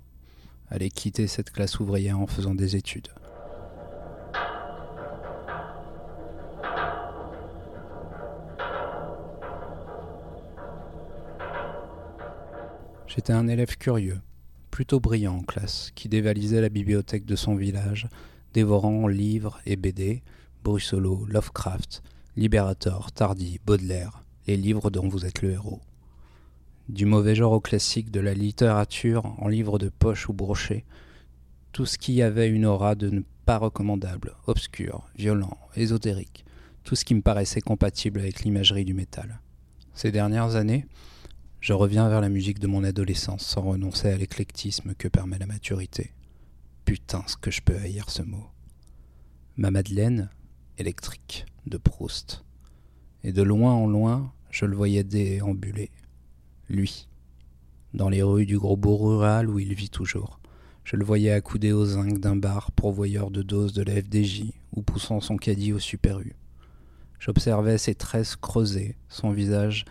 allaient 0.68 0.90
quitter 0.90 1.28
cette 1.28 1.50
classe 1.50 1.78
ouvrière 1.78 2.18
en 2.18 2.26
faisant 2.26 2.54
des 2.54 2.74
études. 2.74 3.08
J'étais 13.14 13.32
un 13.32 13.48
élève 13.48 13.76
curieux, 13.76 14.20
plutôt 14.70 15.00
brillant 15.00 15.36
en 15.36 15.42
classe, 15.42 15.92
qui 15.94 16.08
dévalisait 16.08 16.60
la 16.60 16.68
bibliothèque 16.68 17.24
de 17.24 17.36
son 17.36 17.54
village, 17.54 18.08
dévorant 18.52 19.06
livres 19.06 19.60
et 19.66 19.76
BD, 19.76 20.22
Brussolo, 20.64 21.24
Lovecraft, 21.28 22.02
Liberator, 22.36 23.12
Tardy, 23.12 23.60
Baudelaire, 23.64 24.24
les 24.46 24.56
livres 24.56 24.90
dont 24.90 25.08
vous 25.08 25.24
êtes 25.26 25.42
le 25.42 25.52
héros 25.52 25.80
du 26.88 27.06
mauvais 27.06 27.34
genre 27.34 27.52
au 27.52 27.60
classique, 27.60 28.10
de 28.10 28.20
la 28.20 28.34
littérature 28.34 29.34
en 29.38 29.48
livre 29.48 29.78
de 29.78 29.88
poche 29.88 30.28
ou 30.28 30.32
brochet, 30.32 30.84
tout 31.72 31.86
ce 31.86 31.98
qui 31.98 32.22
avait 32.22 32.48
une 32.48 32.66
aura 32.66 32.94
de 32.94 33.08
ne 33.10 33.22
pas 33.46 33.58
recommandable, 33.58 34.34
obscur, 34.46 35.08
violent, 35.16 35.56
ésotérique, 35.76 36.44
tout 36.82 36.94
ce 36.94 37.04
qui 37.04 37.14
me 37.14 37.22
paraissait 37.22 37.60
compatible 37.60 38.20
avec 38.20 38.44
l'imagerie 38.44 38.84
du 38.84 38.94
métal. 38.94 39.40
Ces 39.94 40.12
dernières 40.12 40.56
années, 40.56 40.86
je 41.64 41.72
reviens 41.72 42.10
vers 42.10 42.20
la 42.20 42.28
musique 42.28 42.58
de 42.58 42.66
mon 42.66 42.84
adolescence 42.84 43.46
sans 43.46 43.62
renoncer 43.62 44.10
à 44.10 44.18
l'éclectisme 44.18 44.92
que 44.92 45.08
permet 45.08 45.38
la 45.38 45.46
maturité. 45.46 46.12
Putain, 46.84 47.24
ce 47.26 47.38
que 47.38 47.50
je 47.50 47.62
peux 47.62 47.78
haïr 47.78 48.10
ce 48.10 48.20
mot. 48.20 48.44
Ma 49.56 49.70
Madeleine, 49.70 50.28
électrique, 50.76 51.46
de 51.64 51.78
Proust. 51.78 52.44
Et 53.22 53.32
de 53.32 53.42
loin 53.42 53.72
en 53.72 53.86
loin, 53.86 54.30
je 54.50 54.66
le 54.66 54.76
voyais 54.76 55.04
déambuler, 55.04 55.90
lui, 56.68 57.08
dans 57.94 58.10
les 58.10 58.22
rues 58.22 58.44
du 58.44 58.58
gros 58.58 58.76
bourg 58.76 59.00
rural 59.00 59.48
où 59.48 59.58
il 59.58 59.72
vit 59.72 59.88
toujours. 59.88 60.40
Je 60.84 60.96
le 60.96 61.04
voyais 61.06 61.30
accoudé 61.30 61.72
aux 61.72 61.86
zinc 61.86 62.18
d'un 62.18 62.36
bar 62.36 62.72
pourvoyeur 62.72 63.30
de 63.30 63.40
doses 63.40 63.72
de 63.72 63.82
la 63.82 64.02
FDJ 64.02 64.52
ou 64.72 64.82
poussant 64.82 65.22
son 65.22 65.38
caddie 65.38 65.72
au 65.72 65.78
Super 65.78 66.20
U. 66.20 66.34
J'observais 67.18 67.78
ses 67.78 67.94
tresses 67.94 68.36
creusées, 68.36 68.98
son 69.08 69.30
visage 69.30 69.86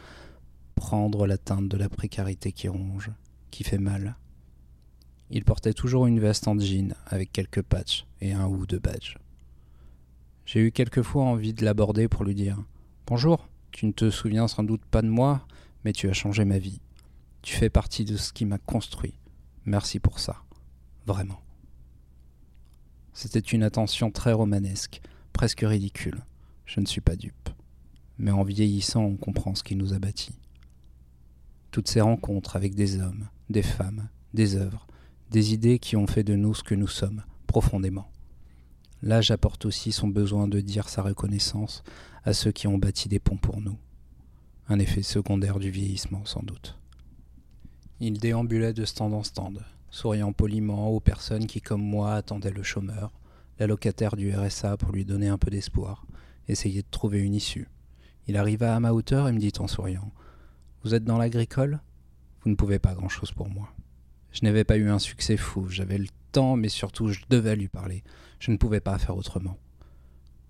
prendre 0.75 1.27
la 1.27 1.37
teinte 1.37 1.67
de 1.67 1.77
la 1.77 1.89
précarité 1.89 2.51
qui 2.51 2.67
ronge, 2.67 3.11
qui 3.51 3.63
fait 3.63 3.77
mal. 3.77 4.15
Il 5.29 5.45
portait 5.45 5.73
toujours 5.73 6.05
une 6.05 6.19
veste 6.19 6.47
en 6.47 6.59
jean 6.59 6.93
avec 7.07 7.31
quelques 7.31 7.61
patchs 7.61 8.05
et 8.21 8.33
un 8.33 8.47
ou 8.47 8.65
deux 8.65 8.79
badges. 8.79 9.17
J'ai 10.45 10.59
eu 10.59 10.71
quelquefois 10.71 11.23
envie 11.23 11.53
de 11.53 11.63
l'aborder 11.63 12.07
pour 12.07 12.23
lui 12.23 12.35
dire 12.35 12.61
Bonjour, 13.07 13.47
tu 13.71 13.85
ne 13.85 13.91
te 13.91 14.09
souviens 14.09 14.47
sans 14.47 14.63
doute 14.63 14.85
pas 14.85 15.01
de 15.01 15.07
moi, 15.07 15.45
mais 15.83 15.93
tu 15.93 16.09
as 16.09 16.13
changé 16.13 16.45
ma 16.45 16.59
vie. 16.59 16.79
Tu 17.41 17.55
fais 17.55 17.69
partie 17.69 18.05
de 18.05 18.17
ce 18.17 18.33
qui 18.33 18.45
m'a 18.45 18.57
construit. 18.57 19.15
Merci 19.65 19.99
pour 19.99 20.19
ça. 20.19 20.43
Vraiment. 21.05 21.39
C'était 23.13 23.39
une 23.39 23.63
attention 23.63 24.11
très 24.11 24.33
romanesque, 24.33 25.01
presque 25.33 25.61
ridicule. 25.61 26.23
Je 26.65 26.79
ne 26.79 26.85
suis 26.85 27.01
pas 27.01 27.15
dupe. 27.15 27.49
Mais 28.17 28.31
en 28.31 28.43
vieillissant, 28.43 29.03
on 29.03 29.17
comprend 29.17 29.55
ce 29.55 29.63
qui 29.63 29.75
nous 29.75 29.93
a 29.93 29.99
bâtis. 29.99 30.37
Toutes 31.73 31.87
ces 31.87 32.01
rencontres 32.01 32.55
avec 32.55 32.75
des 32.75 33.01
hommes, 33.01 33.27
des 33.49 33.63
femmes, 33.63 34.07
des 34.35 34.55
œuvres, 34.55 34.85
des 35.31 35.55
idées 35.55 35.79
qui 35.79 35.97
ont 35.97 36.05
fait 36.05 36.23
de 36.23 36.35
nous 36.35 36.53
ce 36.53 36.61
que 36.61 36.75
nous 36.75 36.87
sommes, 36.87 37.23
profondément. 37.47 38.11
L'âge 39.01 39.31
apporte 39.31 39.65
aussi 39.65 39.91
son 39.91 40.07
besoin 40.07 40.47
de 40.47 40.59
dire 40.59 40.87
sa 40.87 41.01
reconnaissance 41.01 41.83
à 42.25 42.33
ceux 42.33 42.51
qui 42.51 42.67
ont 42.67 42.77
bâti 42.77 43.09
des 43.09 43.17
ponts 43.17 43.37
pour 43.37 43.59
nous 43.59 43.75
un 44.69 44.77
effet 44.77 45.01
secondaire 45.01 45.57
du 45.57 45.71
vieillissement 45.71 46.25
sans 46.25 46.43
doute. 46.43 46.77
Il 47.99 48.19
déambulait 48.19 48.73
de 48.73 48.85
stand 48.85 49.15
en 49.15 49.23
stand, 49.23 49.65
souriant 49.89 50.31
poliment 50.31 50.89
aux 50.89 50.99
personnes 50.99 51.47
qui, 51.47 51.59
comme 51.59 51.81
moi, 51.81 52.13
attendaient 52.13 52.51
le 52.51 52.61
chômeur, 52.63 53.11
l'allocataire 53.57 54.15
du 54.15 54.31
RSA 54.31 54.77
pour 54.77 54.91
lui 54.91 55.05
donner 55.05 55.27
un 55.27 55.39
peu 55.39 55.49
d'espoir, 55.49 56.05
essayer 56.47 56.83
de 56.83 56.87
trouver 56.91 57.19
une 57.19 57.33
issue. 57.33 57.67
Il 58.27 58.37
arriva 58.37 58.75
à 58.75 58.79
ma 58.79 58.93
hauteur 58.93 59.27
et 59.27 59.33
me 59.33 59.39
dit 59.39 59.53
en 59.57 59.67
souriant 59.67 60.11
Vous 60.83 60.93
êtes 60.93 61.05
dans 61.05 61.17
l'agricole? 61.17 61.79
Vous 62.41 62.49
ne 62.49 62.55
pouvez 62.55 62.77
pas 62.77 62.93
grand-chose 62.93 63.31
pour 63.31 63.49
moi. 63.49 63.73
Je 64.31 64.43
n'avais 64.43 64.65
pas 64.65 64.75
eu 64.75 64.89
un 64.89 64.99
succès 64.99 65.37
fou, 65.37 65.69
j'avais 65.69 65.97
le 65.97 66.07
temps, 66.33 66.57
mais 66.57 66.67
surtout 66.67 67.07
je 67.07 67.21
devais 67.29 67.55
lui 67.55 67.69
parler. 67.69 68.03
Je 68.39 68.51
ne 68.51 68.57
pouvais 68.57 68.81
pas 68.81 68.97
faire 68.97 69.15
autrement. 69.15 69.57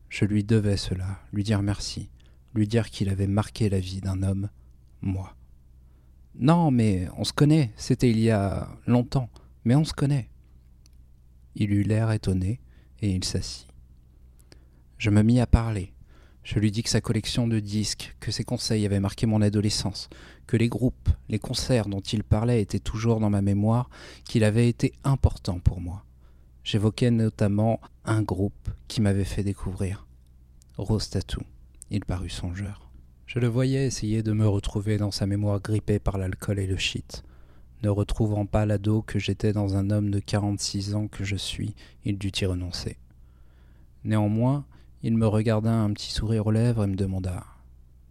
Je 0.10 0.26
lui 0.26 0.44
devais 0.44 0.78
cela, 0.78 1.20
lui 1.32 1.44
dire 1.44 1.62
merci, 1.62 2.10
lui 2.56 2.68
dire 2.68 2.90
qu'il 2.90 3.10
avait 3.10 3.28
marqué 3.28 3.70
la 3.70 3.80
vie 3.80 4.02
d'un 4.02 4.24
homme, 4.24 4.50
moi. 5.02 5.36
Non, 6.36 6.72
mais 6.72 7.08
on 7.16 7.24
se 7.24 7.34
connaît, 7.34 7.72
c'était 7.76 8.10
il 8.10 8.20
y 8.20 8.32
a 8.32 8.70
longtemps, 8.88 9.30
mais 9.66 9.76
on 9.76 9.86
se 9.86 9.94
connaît. 9.94 10.30
Il 11.54 11.72
eut 11.72 11.84
l'air 11.84 12.12
étonné, 12.12 12.60
et 13.02 13.12
il 13.12 13.24
s'assit. 13.24 13.68
Je 14.98 15.12
me 15.12 15.22
mis 15.22 15.40
à 15.40 15.46
parler. 15.46 15.93
Je 16.44 16.60
lui 16.60 16.72
dis 16.72 16.84
que 16.84 16.90
sa 16.90 17.00
collection 17.00 17.48
de 17.48 17.60
disques, 17.60 18.16
que 18.20 18.32
ses 18.32 18.44
conseils 18.44 18.86
avaient 18.86 19.00
marqué 19.00 19.26
mon 19.26 19.42
adolescence, 19.42 20.10
que 20.46 20.58
les 20.58 20.68
groupes, 20.68 21.10
les 21.30 21.40
concerts 21.40 21.88
dont 21.88 22.02
il 22.02 22.24
parlait 22.24 22.62
étaient 22.62 22.80
toujours 22.80 23.22
dans 23.22 23.30
ma 23.30 23.42
mémoire, 23.42 23.90
qu'il 24.26 24.44
avait 24.44 24.68
été 24.68 24.94
important 25.06 25.60
pour 25.60 25.80
moi. 25.80 26.04
J'évoquais 26.64 27.12
notamment 27.12 27.80
un 28.04 28.22
groupe 28.22 28.70
qui 28.88 29.00
m'avait 29.00 29.24
fait 29.24 29.44
découvrir. 29.44 30.06
Rose 30.78 31.10
Tattoo. 31.10 31.44
Il 31.92 32.04
parut 32.04 32.30
songeur. 32.30 32.90
Je 33.26 33.40
le 33.40 33.48
voyais 33.48 33.86
essayer 33.86 34.22
de 34.24 34.34
me 34.34 34.48
retrouver 34.48 34.98
dans 34.98 35.12
sa 35.12 35.26
mémoire 35.26 35.62
grippée 35.62 36.00
par 36.00 36.18
l'alcool 36.18 36.60
et 36.60 36.68
le 36.68 36.78
shit. 36.78 37.24
Ne 37.84 37.90
retrouvant 37.90 38.46
pas 38.46 38.66
l'ado 38.66 39.02
que 39.02 39.20
j'étais 39.20 39.54
dans 39.54 39.76
un 39.76 39.90
homme 39.92 40.10
de 40.10 40.20
46 40.20 40.96
ans 40.96 41.08
que 41.08 41.24
je 41.24 41.36
suis, 41.36 41.76
il 42.06 42.18
dut 42.18 42.32
y 42.42 42.46
renoncer. 42.46 42.98
Néanmoins, 44.04 44.66
il 45.06 45.18
me 45.18 45.28
regarda 45.28 45.74
un 45.74 45.92
petit 45.92 46.12
sourire 46.12 46.48
aux 46.48 46.52
lèvres 46.52 46.86
et 46.86 46.88
me 46.88 46.96
demanda 46.96 47.46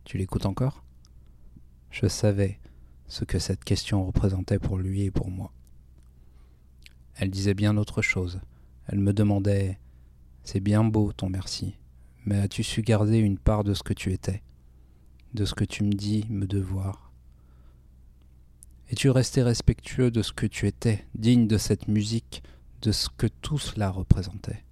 Tu 0.04 0.18
l'écoutes 0.18 0.44
encore? 0.44 0.84
Je 1.90 2.06
savais 2.06 2.60
ce 3.06 3.24
que 3.24 3.38
cette 3.38 3.64
question 3.64 4.04
représentait 4.06 4.58
pour 4.58 4.76
lui 4.76 5.04
et 5.04 5.10
pour 5.10 5.30
moi. 5.30 5.52
Elle 7.14 7.30
disait 7.30 7.54
bien 7.54 7.78
autre 7.78 8.02
chose. 8.02 8.40
Elle 8.86 9.00
me 9.00 9.14
demandait 9.14 9.78
C'est 10.44 10.60
bien 10.60 10.84
beau 10.84 11.14
ton 11.14 11.30
merci, 11.30 11.78
mais 12.26 12.38
as-tu 12.38 12.62
su 12.62 12.82
garder 12.82 13.16
une 13.16 13.38
part 13.38 13.64
de 13.64 13.72
ce 13.72 13.82
que 13.82 13.94
tu 13.94 14.12
étais, 14.12 14.42
de 15.32 15.46
ce 15.46 15.54
que 15.54 15.64
tu 15.64 15.84
me 15.84 15.92
dis 15.92 16.26
me 16.28 16.46
devoir? 16.46 17.10
Es-tu 18.90 19.08
resté 19.08 19.42
respectueux 19.42 20.10
de 20.10 20.20
ce 20.20 20.34
que 20.34 20.44
tu 20.44 20.66
étais, 20.66 21.06
digne 21.14 21.46
de 21.46 21.56
cette 21.56 21.88
musique, 21.88 22.42
de 22.82 22.92
ce 22.92 23.08
que 23.08 23.26
tout 23.26 23.56
cela 23.56 23.88
représentait? 23.90 24.62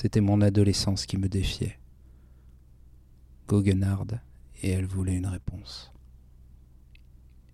C'était 0.00 0.20
mon 0.20 0.40
adolescence 0.42 1.06
qui 1.06 1.16
me 1.16 1.28
défiait. 1.28 1.76
Goguenard, 3.48 4.06
et 4.62 4.70
elle 4.70 4.86
voulait 4.86 5.16
une 5.16 5.26
réponse. 5.26 5.92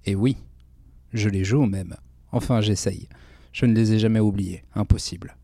Et 0.04 0.14
oui, 0.14 0.36
je 1.14 1.30
les 1.30 1.42
joue 1.42 1.64
même. 1.64 1.96
Enfin, 2.32 2.60
j'essaye. 2.60 3.08
Je 3.52 3.64
ne 3.64 3.72
les 3.72 3.94
ai 3.94 3.98
jamais 3.98 4.20
oubliés. 4.20 4.62
Impossible. 4.74 5.38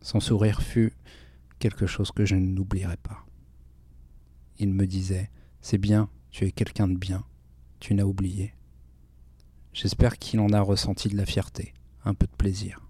Son 0.00 0.18
sourire 0.18 0.62
fut 0.62 0.94
quelque 1.60 1.86
chose 1.86 2.10
que 2.10 2.24
je 2.24 2.34
n'oublierai 2.34 2.96
pas. 2.96 3.24
Il 4.58 4.70
me 4.70 4.88
disait 4.88 5.30
C'est 5.60 5.78
bien, 5.78 6.10
tu 6.32 6.44
es 6.44 6.50
quelqu'un 6.50 6.88
de 6.88 6.98
bien. 6.98 7.24
Tu 7.78 7.94
n'as 7.94 8.02
oublié. 8.02 8.52
J'espère 9.72 10.18
qu'il 10.18 10.40
en 10.40 10.52
a 10.52 10.60
ressenti 10.60 11.08
de 11.08 11.16
la 11.16 11.26
fierté, 11.26 11.72
un 12.04 12.14
peu 12.14 12.26
de 12.26 12.36
plaisir. 12.36 12.80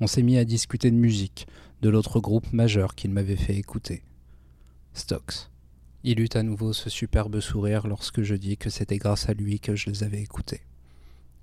On 0.00 0.08
s'est 0.08 0.22
mis 0.22 0.38
à 0.38 0.44
discuter 0.44 0.90
de 0.90 0.96
musique, 0.96 1.46
de 1.82 1.88
l'autre 1.88 2.20
groupe 2.20 2.52
majeur 2.52 2.94
qu'il 2.94 3.10
m'avait 3.10 3.36
fait 3.36 3.56
écouter. 3.56 4.02
Stokes. 4.92 5.50
Il 6.02 6.20
eut 6.20 6.28
à 6.34 6.42
nouveau 6.42 6.72
ce 6.72 6.90
superbe 6.90 7.40
sourire 7.40 7.86
lorsque 7.86 8.22
je 8.22 8.34
dis 8.34 8.56
que 8.56 8.70
c'était 8.70 8.98
grâce 8.98 9.28
à 9.28 9.34
lui 9.34 9.60
que 9.60 9.76
je 9.76 9.90
les 9.90 10.02
avais 10.02 10.20
écoutés. 10.20 10.62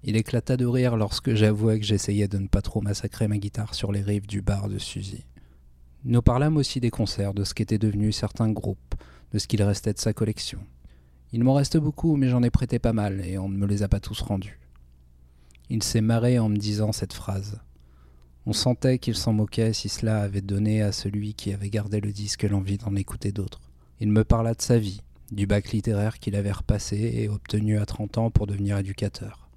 Il 0.04 0.16
éclata 0.16 0.58
de 0.58 0.66
rire 0.66 0.96
lorsque 0.96 1.34
j'avouai 1.34 1.80
que 1.80 1.86
j'essayais 1.86 2.28
de 2.28 2.38
ne 2.38 2.48
pas 2.48 2.62
trop 2.62 2.82
massacrer 2.82 3.28
ma 3.28 3.38
guitare 3.38 3.74
sur 3.74 3.92
les 3.92 4.02
rives 4.02 4.28
du 4.28 4.42
bar 4.42 4.70
de 4.70 4.78
Suzy. 4.78 5.26
Nous 6.06 6.22
parlâmes 6.22 6.58
aussi 6.58 6.80
des 6.80 6.92
concerts, 6.92 7.34
de 7.34 7.44
ce 7.44 7.54
qu'étaient 7.54 7.80
devenus 7.80 8.16
certains 8.16 8.52
groupes, 8.52 8.96
de 9.34 9.40
ce 9.40 9.48
qu'il 9.48 9.62
restait 9.64 9.94
de 9.94 10.00
sa 10.00 10.14
collection. 10.14 10.60
Il 11.34 11.44
m'en 11.44 11.56
reste 11.56 11.78
beaucoup, 11.78 12.16
mais 12.16 12.30
j'en 12.30 12.44
ai 12.44 12.50
prêté 12.50 12.80
pas 12.80 12.94
mal, 12.94 13.22
et 13.26 13.38
on 13.38 13.50
ne 13.50 13.58
me 13.58 13.66
les 13.66 13.84
a 13.84 13.90
pas 13.90 14.00
tous 14.00 14.22
rendus. 14.22 14.60
Il 15.70 15.84
s'est 15.84 16.02
marré 16.02 16.40
en 16.40 16.48
me 16.48 16.58
disant 16.58 16.94
cette 16.94 17.14
phrase. 17.14 17.60
On 18.50 18.54
sentait 18.54 18.98
qu'il 18.98 19.18
s'en 19.18 19.34
moquait 19.34 19.74
si 19.74 19.90
cela 19.90 20.22
avait 20.22 20.40
donné 20.40 20.82
à 20.82 20.94
celui 20.94 21.34
qui 21.34 21.52
avait 21.52 21.70
gardé 21.70 22.00
le 22.00 22.14
disque 22.14 22.44
l'envie 22.44 22.78
d'en 22.78 22.96
écouter 22.96 23.34
d'autres. 23.34 23.60
Il 24.00 24.08
me 24.10 24.24
parla 24.24 24.54
de 24.54 24.62
sa 24.62 24.80
vie, 24.80 25.02
du 25.34 25.46
bac 25.46 25.74
littéraire 25.74 26.18
qu'il 26.18 26.34
avait 26.34 26.54
repassé 26.54 26.96
et 26.96 27.28
obtenu 27.28 27.78
à 27.78 27.86
30 27.86 28.18
ans 28.18 28.32
pour 28.32 28.48
devenir 28.48 28.78
éducateur, 28.78 29.50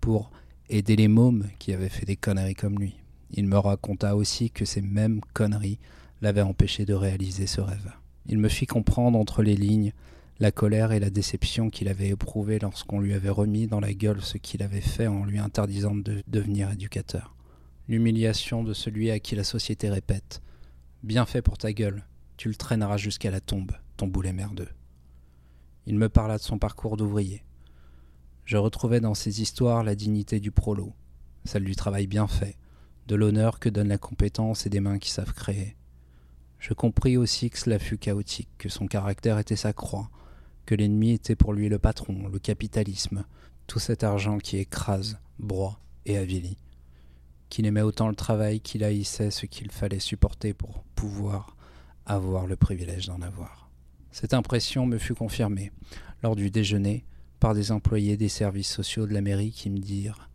pour 0.00 0.32
aider 0.68 0.96
les 0.96 1.06
mômes 1.06 1.46
qui 1.60 1.72
avaient 1.72 1.88
fait 1.88 2.04
des 2.04 2.16
conneries 2.16 2.56
comme 2.56 2.80
lui. 2.80 2.96
Il 3.30 3.46
me 3.46 3.58
raconta 3.58 4.16
aussi 4.16 4.50
que 4.50 4.64
ces 4.64 4.82
mêmes 4.82 5.20
conneries 5.34 5.78
l'avaient 6.20 6.42
empêché 6.42 6.84
de 6.84 6.94
réaliser 6.94 7.46
ce 7.46 7.60
rêve. 7.60 7.92
Il 8.26 8.38
me 8.38 8.48
fit 8.48 8.66
comprendre 8.66 9.16
entre 9.16 9.44
les 9.44 9.54
lignes 9.54 9.92
la 10.40 10.50
colère 10.50 10.90
et 10.90 10.98
la 10.98 11.10
déception 11.10 11.70
qu'il 11.70 11.86
avait 11.86 12.08
éprouvée 12.08 12.58
lorsqu'on 12.58 12.98
lui 12.98 13.14
avait 13.14 13.30
remis 13.30 13.68
dans 13.68 13.78
la 13.78 13.94
gueule 13.94 14.20
ce 14.20 14.36
qu'il 14.36 14.64
avait 14.64 14.80
fait 14.80 15.06
en 15.06 15.24
lui 15.24 15.38
interdisant 15.38 15.94
de 15.94 16.24
devenir 16.26 16.72
éducateur 16.72 17.36
l'humiliation 17.88 18.62
de 18.62 18.72
celui 18.72 19.10
à 19.10 19.18
qui 19.18 19.34
la 19.34 19.44
société 19.44 19.90
répète 19.90 20.40
Bien 21.02 21.26
fait 21.26 21.42
pour 21.42 21.58
ta 21.58 21.72
gueule, 21.72 22.06
tu 22.36 22.48
le 22.48 22.54
traîneras 22.54 22.96
jusqu'à 22.96 23.30
la 23.30 23.40
tombe, 23.40 23.72
ton 23.96 24.06
boulet 24.06 24.32
merdeux. 24.32 24.68
Il 25.86 25.98
me 25.98 26.08
parla 26.08 26.38
de 26.38 26.42
son 26.42 26.58
parcours 26.58 26.96
d'ouvrier. 26.96 27.42
Je 28.44 28.56
retrouvais 28.56 29.00
dans 29.00 29.14
ses 29.14 29.42
histoires 29.42 29.82
la 29.82 29.96
dignité 29.96 30.38
du 30.38 30.52
prolo, 30.52 30.92
celle 31.44 31.64
du 31.64 31.74
travail 31.74 32.06
bien 32.06 32.28
fait, 32.28 32.56
de 33.08 33.16
l'honneur 33.16 33.58
que 33.58 33.68
donne 33.68 33.88
la 33.88 33.98
compétence 33.98 34.64
et 34.64 34.70
des 34.70 34.80
mains 34.80 34.98
qui 34.98 35.10
savent 35.10 35.34
créer. 35.34 35.76
Je 36.60 36.74
compris 36.74 37.16
aussi 37.16 37.50
que 37.50 37.58
cela 37.58 37.80
fut 37.80 37.98
chaotique, 37.98 38.48
que 38.58 38.68
son 38.68 38.86
caractère 38.86 39.38
était 39.38 39.56
sa 39.56 39.72
croix, 39.72 40.08
que 40.66 40.76
l'ennemi 40.76 41.10
était 41.10 41.34
pour 41.34 41.52
lui 41.52 41.68
le 41.68 41.80
patron, 41.80 42.28
le 42.28 42.38
capitalisme, 42.38 43.24
tout 43.66 43.80
cet 43.80 44.04
argent 44.04 44.38
qui 44.38 44.58
écrase, 44.58 45.18
broie 45.40 45.80
et 46.06 46.16
avilit 46.16 46.56
qu'il 47.52 47.66
aimait 47.66 47.82
autant 47.82 48.08
le 48.08 48.14
travail 48.14 48.60
qu'il 48.62 48.82
haïssait 48.82 49.30
ce 49.30 49.44
qu'il 49.44 49.70
fallait 49.70 49.98
supporter 49.98 50.54
pour 50.54 50.84
pouvoir 50.94 51.54
avoir 52.06 52.46
le 52.46 52.56
privilège 52.56 53.08
d'en 53.08 53.20
avoir. 53.20 53.68
Cette 54.10 54.32
impression 54.32 54.86
me 54.86 54.96
fut 54.96 55.12
confirmée 55.12 55.70
lors 56.22 56.34
du 56.34 56.50
déjeuner 56.50 57.04
par 57.40 57.52
des 57.52 57.70
employés 57.70 58.16
des 58.16 58.30
services 58.30 58.72
sociaux 58.72 59.06
de 59.06 59.12
la 59.12 59.20
mairie 59.20 59.50
qui 59.50 59.68
me 59.68 59.80
dirent 59.80 60.30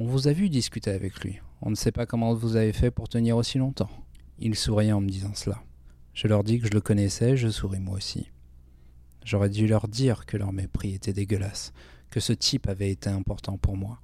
On 0.00 0.04
vous 0.04 0.26
a 0.26 0.32
vu 0.32 0.48
discuter 0.48 0.90
avec 0.90 1.20
lui. 1.20 1.38
On 1.62 1.70
ne 1.70 1.76
sait 1.76 1.92
pas 1.92 2.06
comment 2.06 2.34
vous 2.34 2.56
avez 2.56 2.72
fait 2.72 2.90
pour 2.90 3.08
tenir 3.08 3.36
aussi 3.36 3.58
longtemps. 3.58 3.90
Ils 4.40 4.56
souriaient 4.56 4.90
en 4.90 5.00
me 5.00 5.08
disant 5.08 5.36
cela. 5.36 5.62
Je 6.12 6.26
leur 6.26 6.42
dis 6.42 6.58
que 6.58 6.66
je 6.66 6.72
le 6.72 6.80
connaissais, 6.80 7.36
je 7.36 7.50
souris 7.50 7.78
moi 7.78 7.94
aussi. 7.94 8.32
J'aurais 9.24 9.48
dû 9.48 9.68
leur 9.68 9.86
dire 9.86 10.26
que 10.26 10.36
leur 10.36 10.52
mépris 10.52 10.92
était 10.92 11.12
dégueulasse, 11.12 11.72
que 12.10 12.18
ce 12.18 12.32
type 12.32 12.68
avait 12.68 12.90
été 12.90 13.08
important 13.08 13.58
pour 13.58 13.76
moi. 13.76 14.00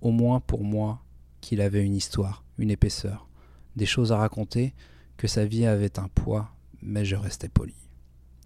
Au 0.00 0.10
moins 0.10 0.40
pour 0.40 0.64
moi, 0.64 1.05
qu'il 1.46 1.60
avait 1.60 1.84
une 1.84 1.94
histoire, 1.94 2.42
une 2.58 2.72
épaisseur, 2.72 3.28
des 3.76 3.86
choses 3.86 4.10
à 4.10 4.16
raconter, 4.16 4.74
que 5.16 5.28
sa 5.28 5.44
vie 5.44 5.64
avait 5.64 6.00
un 6.00 6.08
poids, 6.08 6.50
mais 6.82 7.04
je 7.04 7.14
restais 7.14 7.48
poli, 7.48 7.76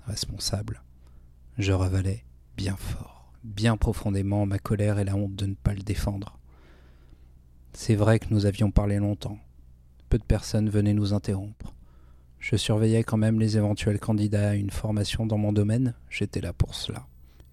responsable. 0.05 0.83
Je 1.57 1.73
ravalais 1.73 2.27
bien 2.59 2.77
fort, 2.77 3.33
bien 3.43 3.79
profondément 3.79 4.45
ma 4.45 4.59
colère 4.59 4.99
et 4.99 5.07
la 5.07 5.17
honte 5.17 5.35
de 5.35 5.47
ne 5.47 5.55
pas 5.55 5.73
le 5.73 5.81
défendre. 5.81 6.39
C'est 7.73 7.95
vrai 7.95 8.19
que 8.19 8.27
nous 8.29 8.45
avions 8.45 8.71
parlé 8.71 8.99
longtemps. 8.99 9.39
Peu 10.11 10.19
de 10.19 10.25
personnes 10.25 10.69
venaient 10.69 10.93
nous 10.93 11.15
interrompre. 11.15 11.75
Je 12.39 12.57
surveillais 12.57 13.03
quand 13.03 13.17
même 13.17 13.41
les 13.41 13.57
éventuels 13.57 13.99
candidats 13.99 14.51
à 14.51 14.57
une 14.57 14.69
formation 14.69 15.25
dans 15.25 15.39
mon 15.39 15.55
domaine, 15.55 15.95
j'étais 16.11 16.43
là 16.43 16.53
pour 16.53 16.75
cela. 16.75 17.07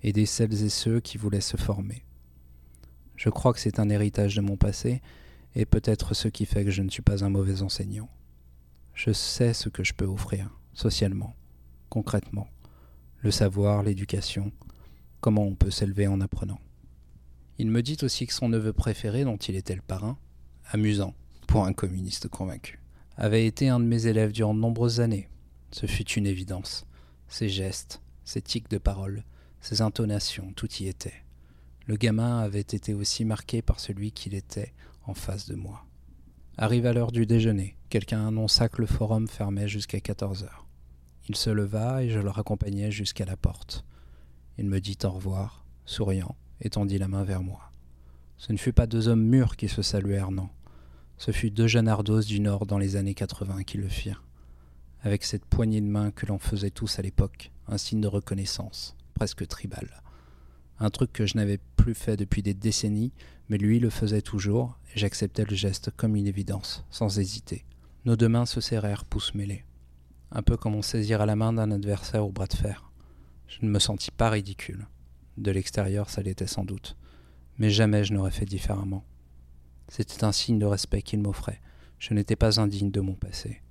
Aider 0.04 0.26
celles 0.26 0.66
et 0.66 0.70
ceux 0.70 1.00
qui 1.00 1.18
voulaient 1.18 1.40
se 1.40 1.56
former. 1.56 2.04
Je 3.16 3.30
crois 3.30 3.54
que 3.54 3.62
c'est 3.62 3.80
un 3.80 3.90
héritage 3.90 4.36
de 4.36 4.42
mon 4.42 4.58
passé, 4.58 5.02
et 5.58 5.66
peut-être 5.66 6.14
ce 6.14 6.28
qui 6.28 6.46
fait 6.46 6.64
que 6.64 6.70
je 6.70 6.84
ne 6.84 6.90
suis 6.90 7.02
pas 7.02 7.26
un 7.26 7.30
mauvais 7.30 7.64
enseignant. 7.64 8.10
Je 8.94 9.12
sais 9.12 9.56
ce 9.56 9.70
que 9.70 9.84
je 9.84 9.96
peux 9.96 10.06
offrir, 10.06 10.52
socialement, 10.72 11.36
concrètement, 11.90 12.48
le 13.22 13.32
savoir, 13.32 13.82
l'éducation, 13.82 14.52
comment 15.20 15.42
on 15.42 15.56
peut 15.56 15.72
s'élever 15.72 16.06
en 16.06 16.22
apprenant. 16.22 16.60
Il 17.58 17.72
me 17.72 17.82
dit 17.82 17.98
aussi 18.04 18.28
que 18.28 18.36
son 18.36 18.50
neveu 18.50 18.72
préféré, 18.72 19.24
dont 19.24 19.38
il 19.38 19.56
était 19.56 19.76
le 19.76 19.82
parrain, 19.82 20.20
amusant 20.70 21.16
pour 21.48 21.66
un 21.66 21.74
communiste 21.74 22.28
convaincu, 22.28 22.80
avait 23.16 23.48
été 23.48 23.68
un 23.68 23.80
de 23.80 23.86
mes 23.86 24.06
élèves 24.06 24.34
durant 24.34 24.54
de 24.54 24.60
nombreuses 24.60 25.00
années. 25.00 25.28
Ce 25.72 25.88
fut 25.88 26.08
une 26.12 26.28
évidence. 26.28 26.86
Ses 27.30 27.50
gestes, 27.50 28.04
ses 28.26 28.44
tics 28.44 28.70
de 28.70 28.78
parole, 28.78 29.24
ses 29.62 29.82
intonations, 29.82 30.54
tout 30.56 30.72
y 30.76 30.86
était. 30.86 31.24
Le 31.88 31.96
gamin 31.96 32.42
avait 32.42 32.60
été 32.60 32.94
aussi 32.94 33.26
marqué 33.26 33.64
par 33.64 33.80
celui 33.80 34.12
qu'il 34.12 34.36
était 34.36 34.74
en 35.08 35.14
face 35.14 35.48
de 35.48 35.56
moi. 35.56 35.86
Arriva 36.58 36.94
l'heure 36.94 37.12
du 37.12 37.26
déjeuner. 37.26 37.78
Quelqu'un 37.90 38.28
annonça 38.28 38.70
que 38.70 38.82
le 38.82 38.88
forum 38.88 39.28
fermait 39.28 39.68
jusqu'à 39.68 40.00
14 40.00 40.44
heures. 40.44 40.68
Il 41.30 41.36
se 41.36 41.50
leva 41.50 42.04
et 42.04 42.10
je 42.10 42.20
le 42.20 42.30
raccompagnai 42.30 42.92
jusqu'à 42.92 43.26
la 43.26 43.38
porte. 43.38 43.86
Il 44.58 44.66
me 44.66 44.80
dit 44.80 44.98
au 45.04 45.10
revoir, 45.10 45.66
souriant, 45.86 46.36
et 46.62 46.70
tendit 46.70 46.98
la 46.98 47.08
main 47.08 47.24
vers 47.24 47.42
moi. 47.42 47.72
Ce 48.38 48.52
ne 48.52 48.58
fut 48.58 48.74
pas 48.74 48.88
deux 48.88 49.08
hommes 49.08 49.24
mûrs 49.24 49.56
qui 49.56 49.68
se 49.68 49.82
saluèrent, 49.82 50.32
non. 50.32 50.50
Ce 51.18 51.32
fut 51.32 51.50
deux 51.50 51.68
jeunes 51.68 51.88
ardos 51.88 52.22
du 52.22 52.40
Nord 52.40 52.66
dans 52.66 52.78
les 52.78 52.96
années 52.96 53.16
80 53.16 53.64
qui 53.64 53.78
le 53.78 53.88
firent. 53.88 54.24
Avec 55.02 55.24
cette 55.24 55.46
poignée 55.46 55.82
de 55.82 55.88
main 55.88 56.12
que 56.12 56.26
l'on 56.26 56.40
faisait 56.40 56.70
tous 56.70 57.00
à 57.00 57.02
l'époque, 57.02 57.52
un 57.68 57.78
signe 57.78 58.02
de 58.02 58.08
reconnaissance, 58.08 58.96
presque 59.14 59.48
tribal. 59.48 60.02
Un 60.80 60.90
truc 60.90 61.12
que 61.14 61.26
je 61.26 61.38
n'avais 61.38 61.60
plus 61.88 61.96
fait 61.96 62.18
depuis 62.18 62.44
des 62.44 62.54
décennies, 62.54 63.14
mais 63.48 63.58
lui 63.58 63.80
le 63.80 63.90
faisait 63.90 64.22
toujours, 64.22 64.78
et 64.94 65.00
j'acceptais 65.00 65.46
le 65.46 65.56
geste 65.56 65.90
comme 65.96 66.18
une 66.18 66.28
évidence, 66.28 66.84
sans 66.92 67.18
hésiter. 67.18 67.64
Nos 68.04 68.18
deux 68.18 68.28
mains 68.28 68.46
se 68.46 68.60
serrèrent, 68.60 69.06
pouces 69.06 69.34
mêlés. 69.34 69.64
un 70.32 70.42
peu 70.42 70.58
comme 70.58 70.76
on 70.76 70.82
saisira 70.82 71.26
la 71.26 71.38
main 71.38 71.54
d'un 71.54 71.72
adversaire 71.72 72.26
au 72.26 72.32
bras 72.34 72.48
de 72.48 72.56
fer. 72.56 72.92
Je 73.48 73.60
ne 73.62 73.70
me 73.70 73.80
sentis 73.80 74.12
pas 74.12 74.30
ridicule. 74.30 74.86
De 75.38 75.50
l'extérieur, 75.50 76.10
ça 76.10 76.22
l'était 76.22 76.46
sans 76.46 76.66
doute, 76.66 76.98
mais 77.58 77.70
jamais 77.70 78.04
je 78.04 78.14
n'aurais 78.14 78.32
fait 78.32 78.44
différemment. 78.44 79.06
C'était 79.88 80.26
un 80.26 80.34
signe 80.34 80.60
de 80.60 80.66
respect 80.66 81.04
qu'il 81.04 81.22
m'offrait. 81.22 81.62
Je 82.00 82.14
n'étais 82.14 82.36
pas 82.36 82.60
indigne 82.60 82.92
de 82.92 83.00
mon 83.00 83.14
passé. 83.14 83.62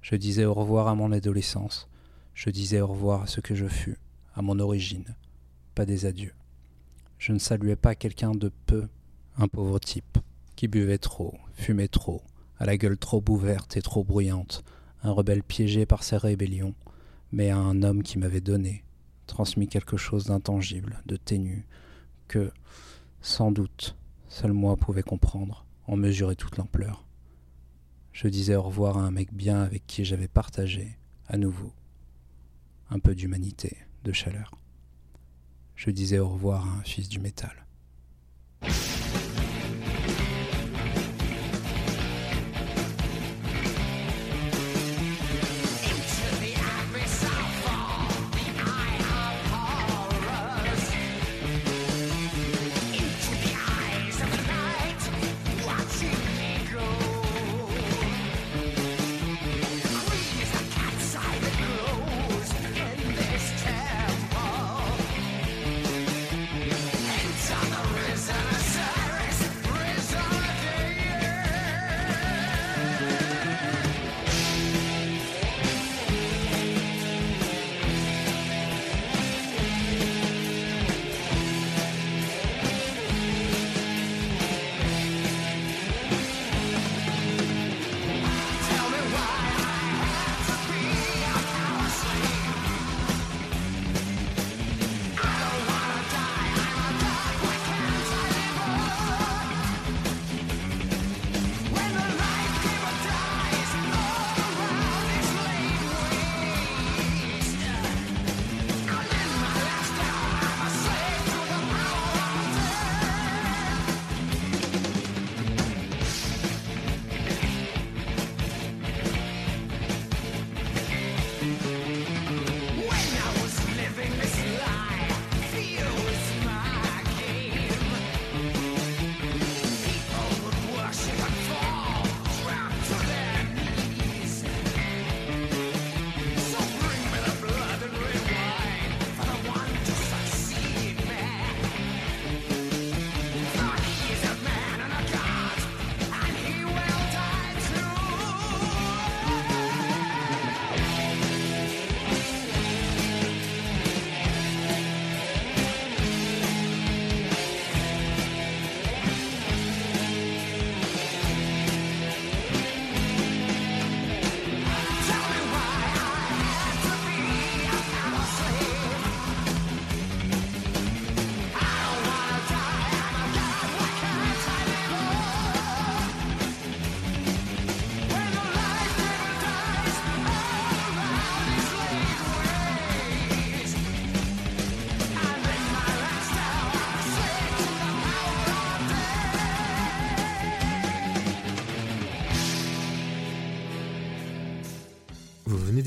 Je 0.00 0.16
disais 0.16 0.46
au 0.46 0.52
revoir 0.52 0.88
à 0.88 0.96
mon 0.96 1.12
adolescence, 1.12 1.88
je 2.34 2.50
disais 2.50 2.80
au 2.80 2.88
revoir 2.88 3.22
à 3.22 3.26
ce 3.28 3.40
que 3.40 3.54
je 3.54 3.68
fus, 3.68 3.98
à 4.34 4.42
mon 4.42 4.58
origine, 4.58 5.14
pas 5.76 5.86
des 5.86 6.06
adieux. 6.06 6.34
Je 7.18 7.32
ne 7.32 7.38
saluais 7.38 7.76
pas 7.76 7.94
quelqu'un 7.94 8.32
de 8.32 8.50
peu, 8.66 8.88
un 9.38 9.48
pauvre 9.48 9.78
type, 9.78 10.18
qui 10.54 10.68
buvait 10.68 10.98
trop, 10.98 11.34
fumait 11.54 11.88
trop, 11.88 12.22
à 12.58 12.66
la 12.66 12.76
gueule 12.76 12.98
trop 12.98 13.22
ouverte 13.28 13.76
et 13.76 13.82
trop 13.82 14.04
bruyante, 14.04 14.64
un 15.02 15.12
rebelle 15.12 15.42
piégé 15.42 15.86
par 15.86 16.02
ses 16.02 16.16
rébellions, 16.16 16.74
mais 17.32 17.50
à 17.50 17.58
un 17.58 17.82
homme 17.82 18.02
qui 18.02 18.18
m'avait 18.18 18.40
donné, 18.40 18.84
transmis 19.26 19.68
quelque 19.68 19.96
chose 19.96 20.26
d'intangible, 20.26 21.02
de 21.06 21.16
ténu, 21.16 21.66
que, 22.28 22.50
sans 23.20 23.50
doute, 23.50 23.96
seul 24.28 24.52
moi 24.52 24.76
pouvais 24.76 25.02
comprendre, 25.02 25.64
en 25.86 25.96
mesurer 25.96 26.36
toute 26.36 26.56
l'ampleur. 26.56 27.04
Je 28.12 28.28
disais 28.28 28.56
au 28.56 28.62
revoir 28.62 28.98
à 28.98 29.02
un 29.02 29.10
mec 29.10 29.32
bien 29.32 29.62
avec 29.62 29.86
qui 29.86 30.04
j'avais 30.04 30.28
partagé, 30.28 30.96
à 31.28 31.36
nouveau, 31.36 31.72
un 32.90 32.98
peu 32.98 33.14
d'humanité, 33.14 33.76
de 34.04 34.12
chaleur. 34.12 34.52
Je 35.76 35.90
disais 35.90 36.18
au 36.18 36.28
revoir 36.28 36.66
à 36.66 36.80
un 36.80 36.82
fils 36.82 37.08
du 37.08 37.20
métal. 37.20 37.65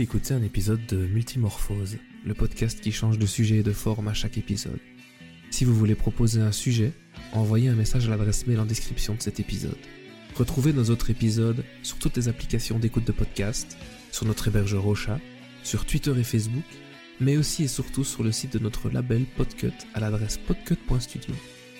D'écouter 0.09 0.33
un 0.33 0.41
épisode 0.41 0.83
de 0.87 0.97
Multimorphose, 1.05 1.97
le 2.25 2.33
podcast 2.33 2.81
qui 2.81 2.91
change 2.91 3.19
de 3.19 3.27
sujet 3.27 3.57
et 3.57 3.63
de 3.63 3.71
forme 3.71 4.07
à 4.07 4.15
chaque 4.15 4.39
épisode. 4.39 4.79
Si 5.51 5.65
vous 5.65 5.75
voulez 5.75 5.93
proposer 5.93 6.41
un 6.41 6.51
sujet, 6.51 6.93
envoyez 7.31 7.69
un 7.69 7.75
message 7.75 8.07
à 8.07 8.09
l'adresse 8.09 8.47
mail 8.47 8.59
en 8.59 8.65
description 8.65 9.13
de 9.13 9.21
cet 9.21 9.39
épisode. 9.39 9.77
Retrouvez 10.33 10.73
nos 10.73 10.89
autres 10.89 11.11
épisodes 11.11 11.63
sur 11.83 11.99
toutes 11.99 12.17
les 12.17 12.27
applications 12.27 12.79
d'écoute 12.79 13.05
de 13.05 13.11
podcast, 13.11 13.77
sur 14.11 14.25
notre 14.25 14.47
hébergeur 14.47 14.87
Ocha, 14.87 15.19
sur 15.61 15.85
Twitter 15.85 16.13
et 16.17 16.23
Facebook, 16.23 16.65
mais 17.19 17.37
aussi 17.37 17.65
et 17.65 17.67
surtout 17.67 18.03
sur 18.03 18.23
le 18.23 18.31
site 18.31 18.53
de 18.53 18.59
notre 18.59 18.89
label 18.89 19.25
Podcut 19.37 19.77
à 19.93 19.99
l'adresse 19.99 20.39
podcut.studio. 20.39 21.35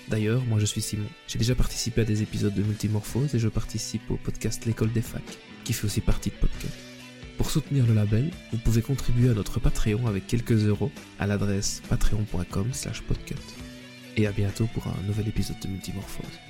D'ailleurs, 0.08 0.46
moi 0.46 0.60
je 0.60 0.66
suis 0.66 0.84
Simon. 0.84 1.10
J'ai 1.28 1.40
déjà 1.40 1.56
participé 1.56 2.02
à 2.02 2.06
des 2.06 2.22
épisodes 2.22 2.54
de 2.54 2.62
Multimorphose 2.62 3.34
et 3.34 3.40
je 3.40 3.48
participe 3.48 4.12
au 4.12 4.18
podcast 4.18 4.68
L'école 4.68 4.94
des 4.94 5.02
facs, 5.02 5.40
qui 5.64 5.74
fait 5.74 5.86
aussi 5.86 6.02
partie 6.02 6.30
de 6.30 6.36
Podcut. 6.36 6.89
Pour 7.40 7.50
soutenir 7.50 7.88
le 7.88 7.94
label, 7.94 8.32
vous 8.52 8.58
pouvez 8.58 8.82
contribuer 8.82 9.30
à 9.30 9.34
notre 9.34 9.62
Patreon 9.62 10.08
avec 10.08 10.28
quelques 10.28 10.66
euros 10.66 10.92
à 11.20 11.26
l'adresse 11.26 11.82
patreon.com 11.88 12.68
slash. 12.74 13.02
Et 14.18 14.28
à 14.28 14.34
bientôt 14.34 14.68
pour 14.74 14.88
un 14.88 15.08
nouvel 15.08 15.30
épisode 15.30 15.58
de 15.62 15.70
Multimorphose. 15.70 16.49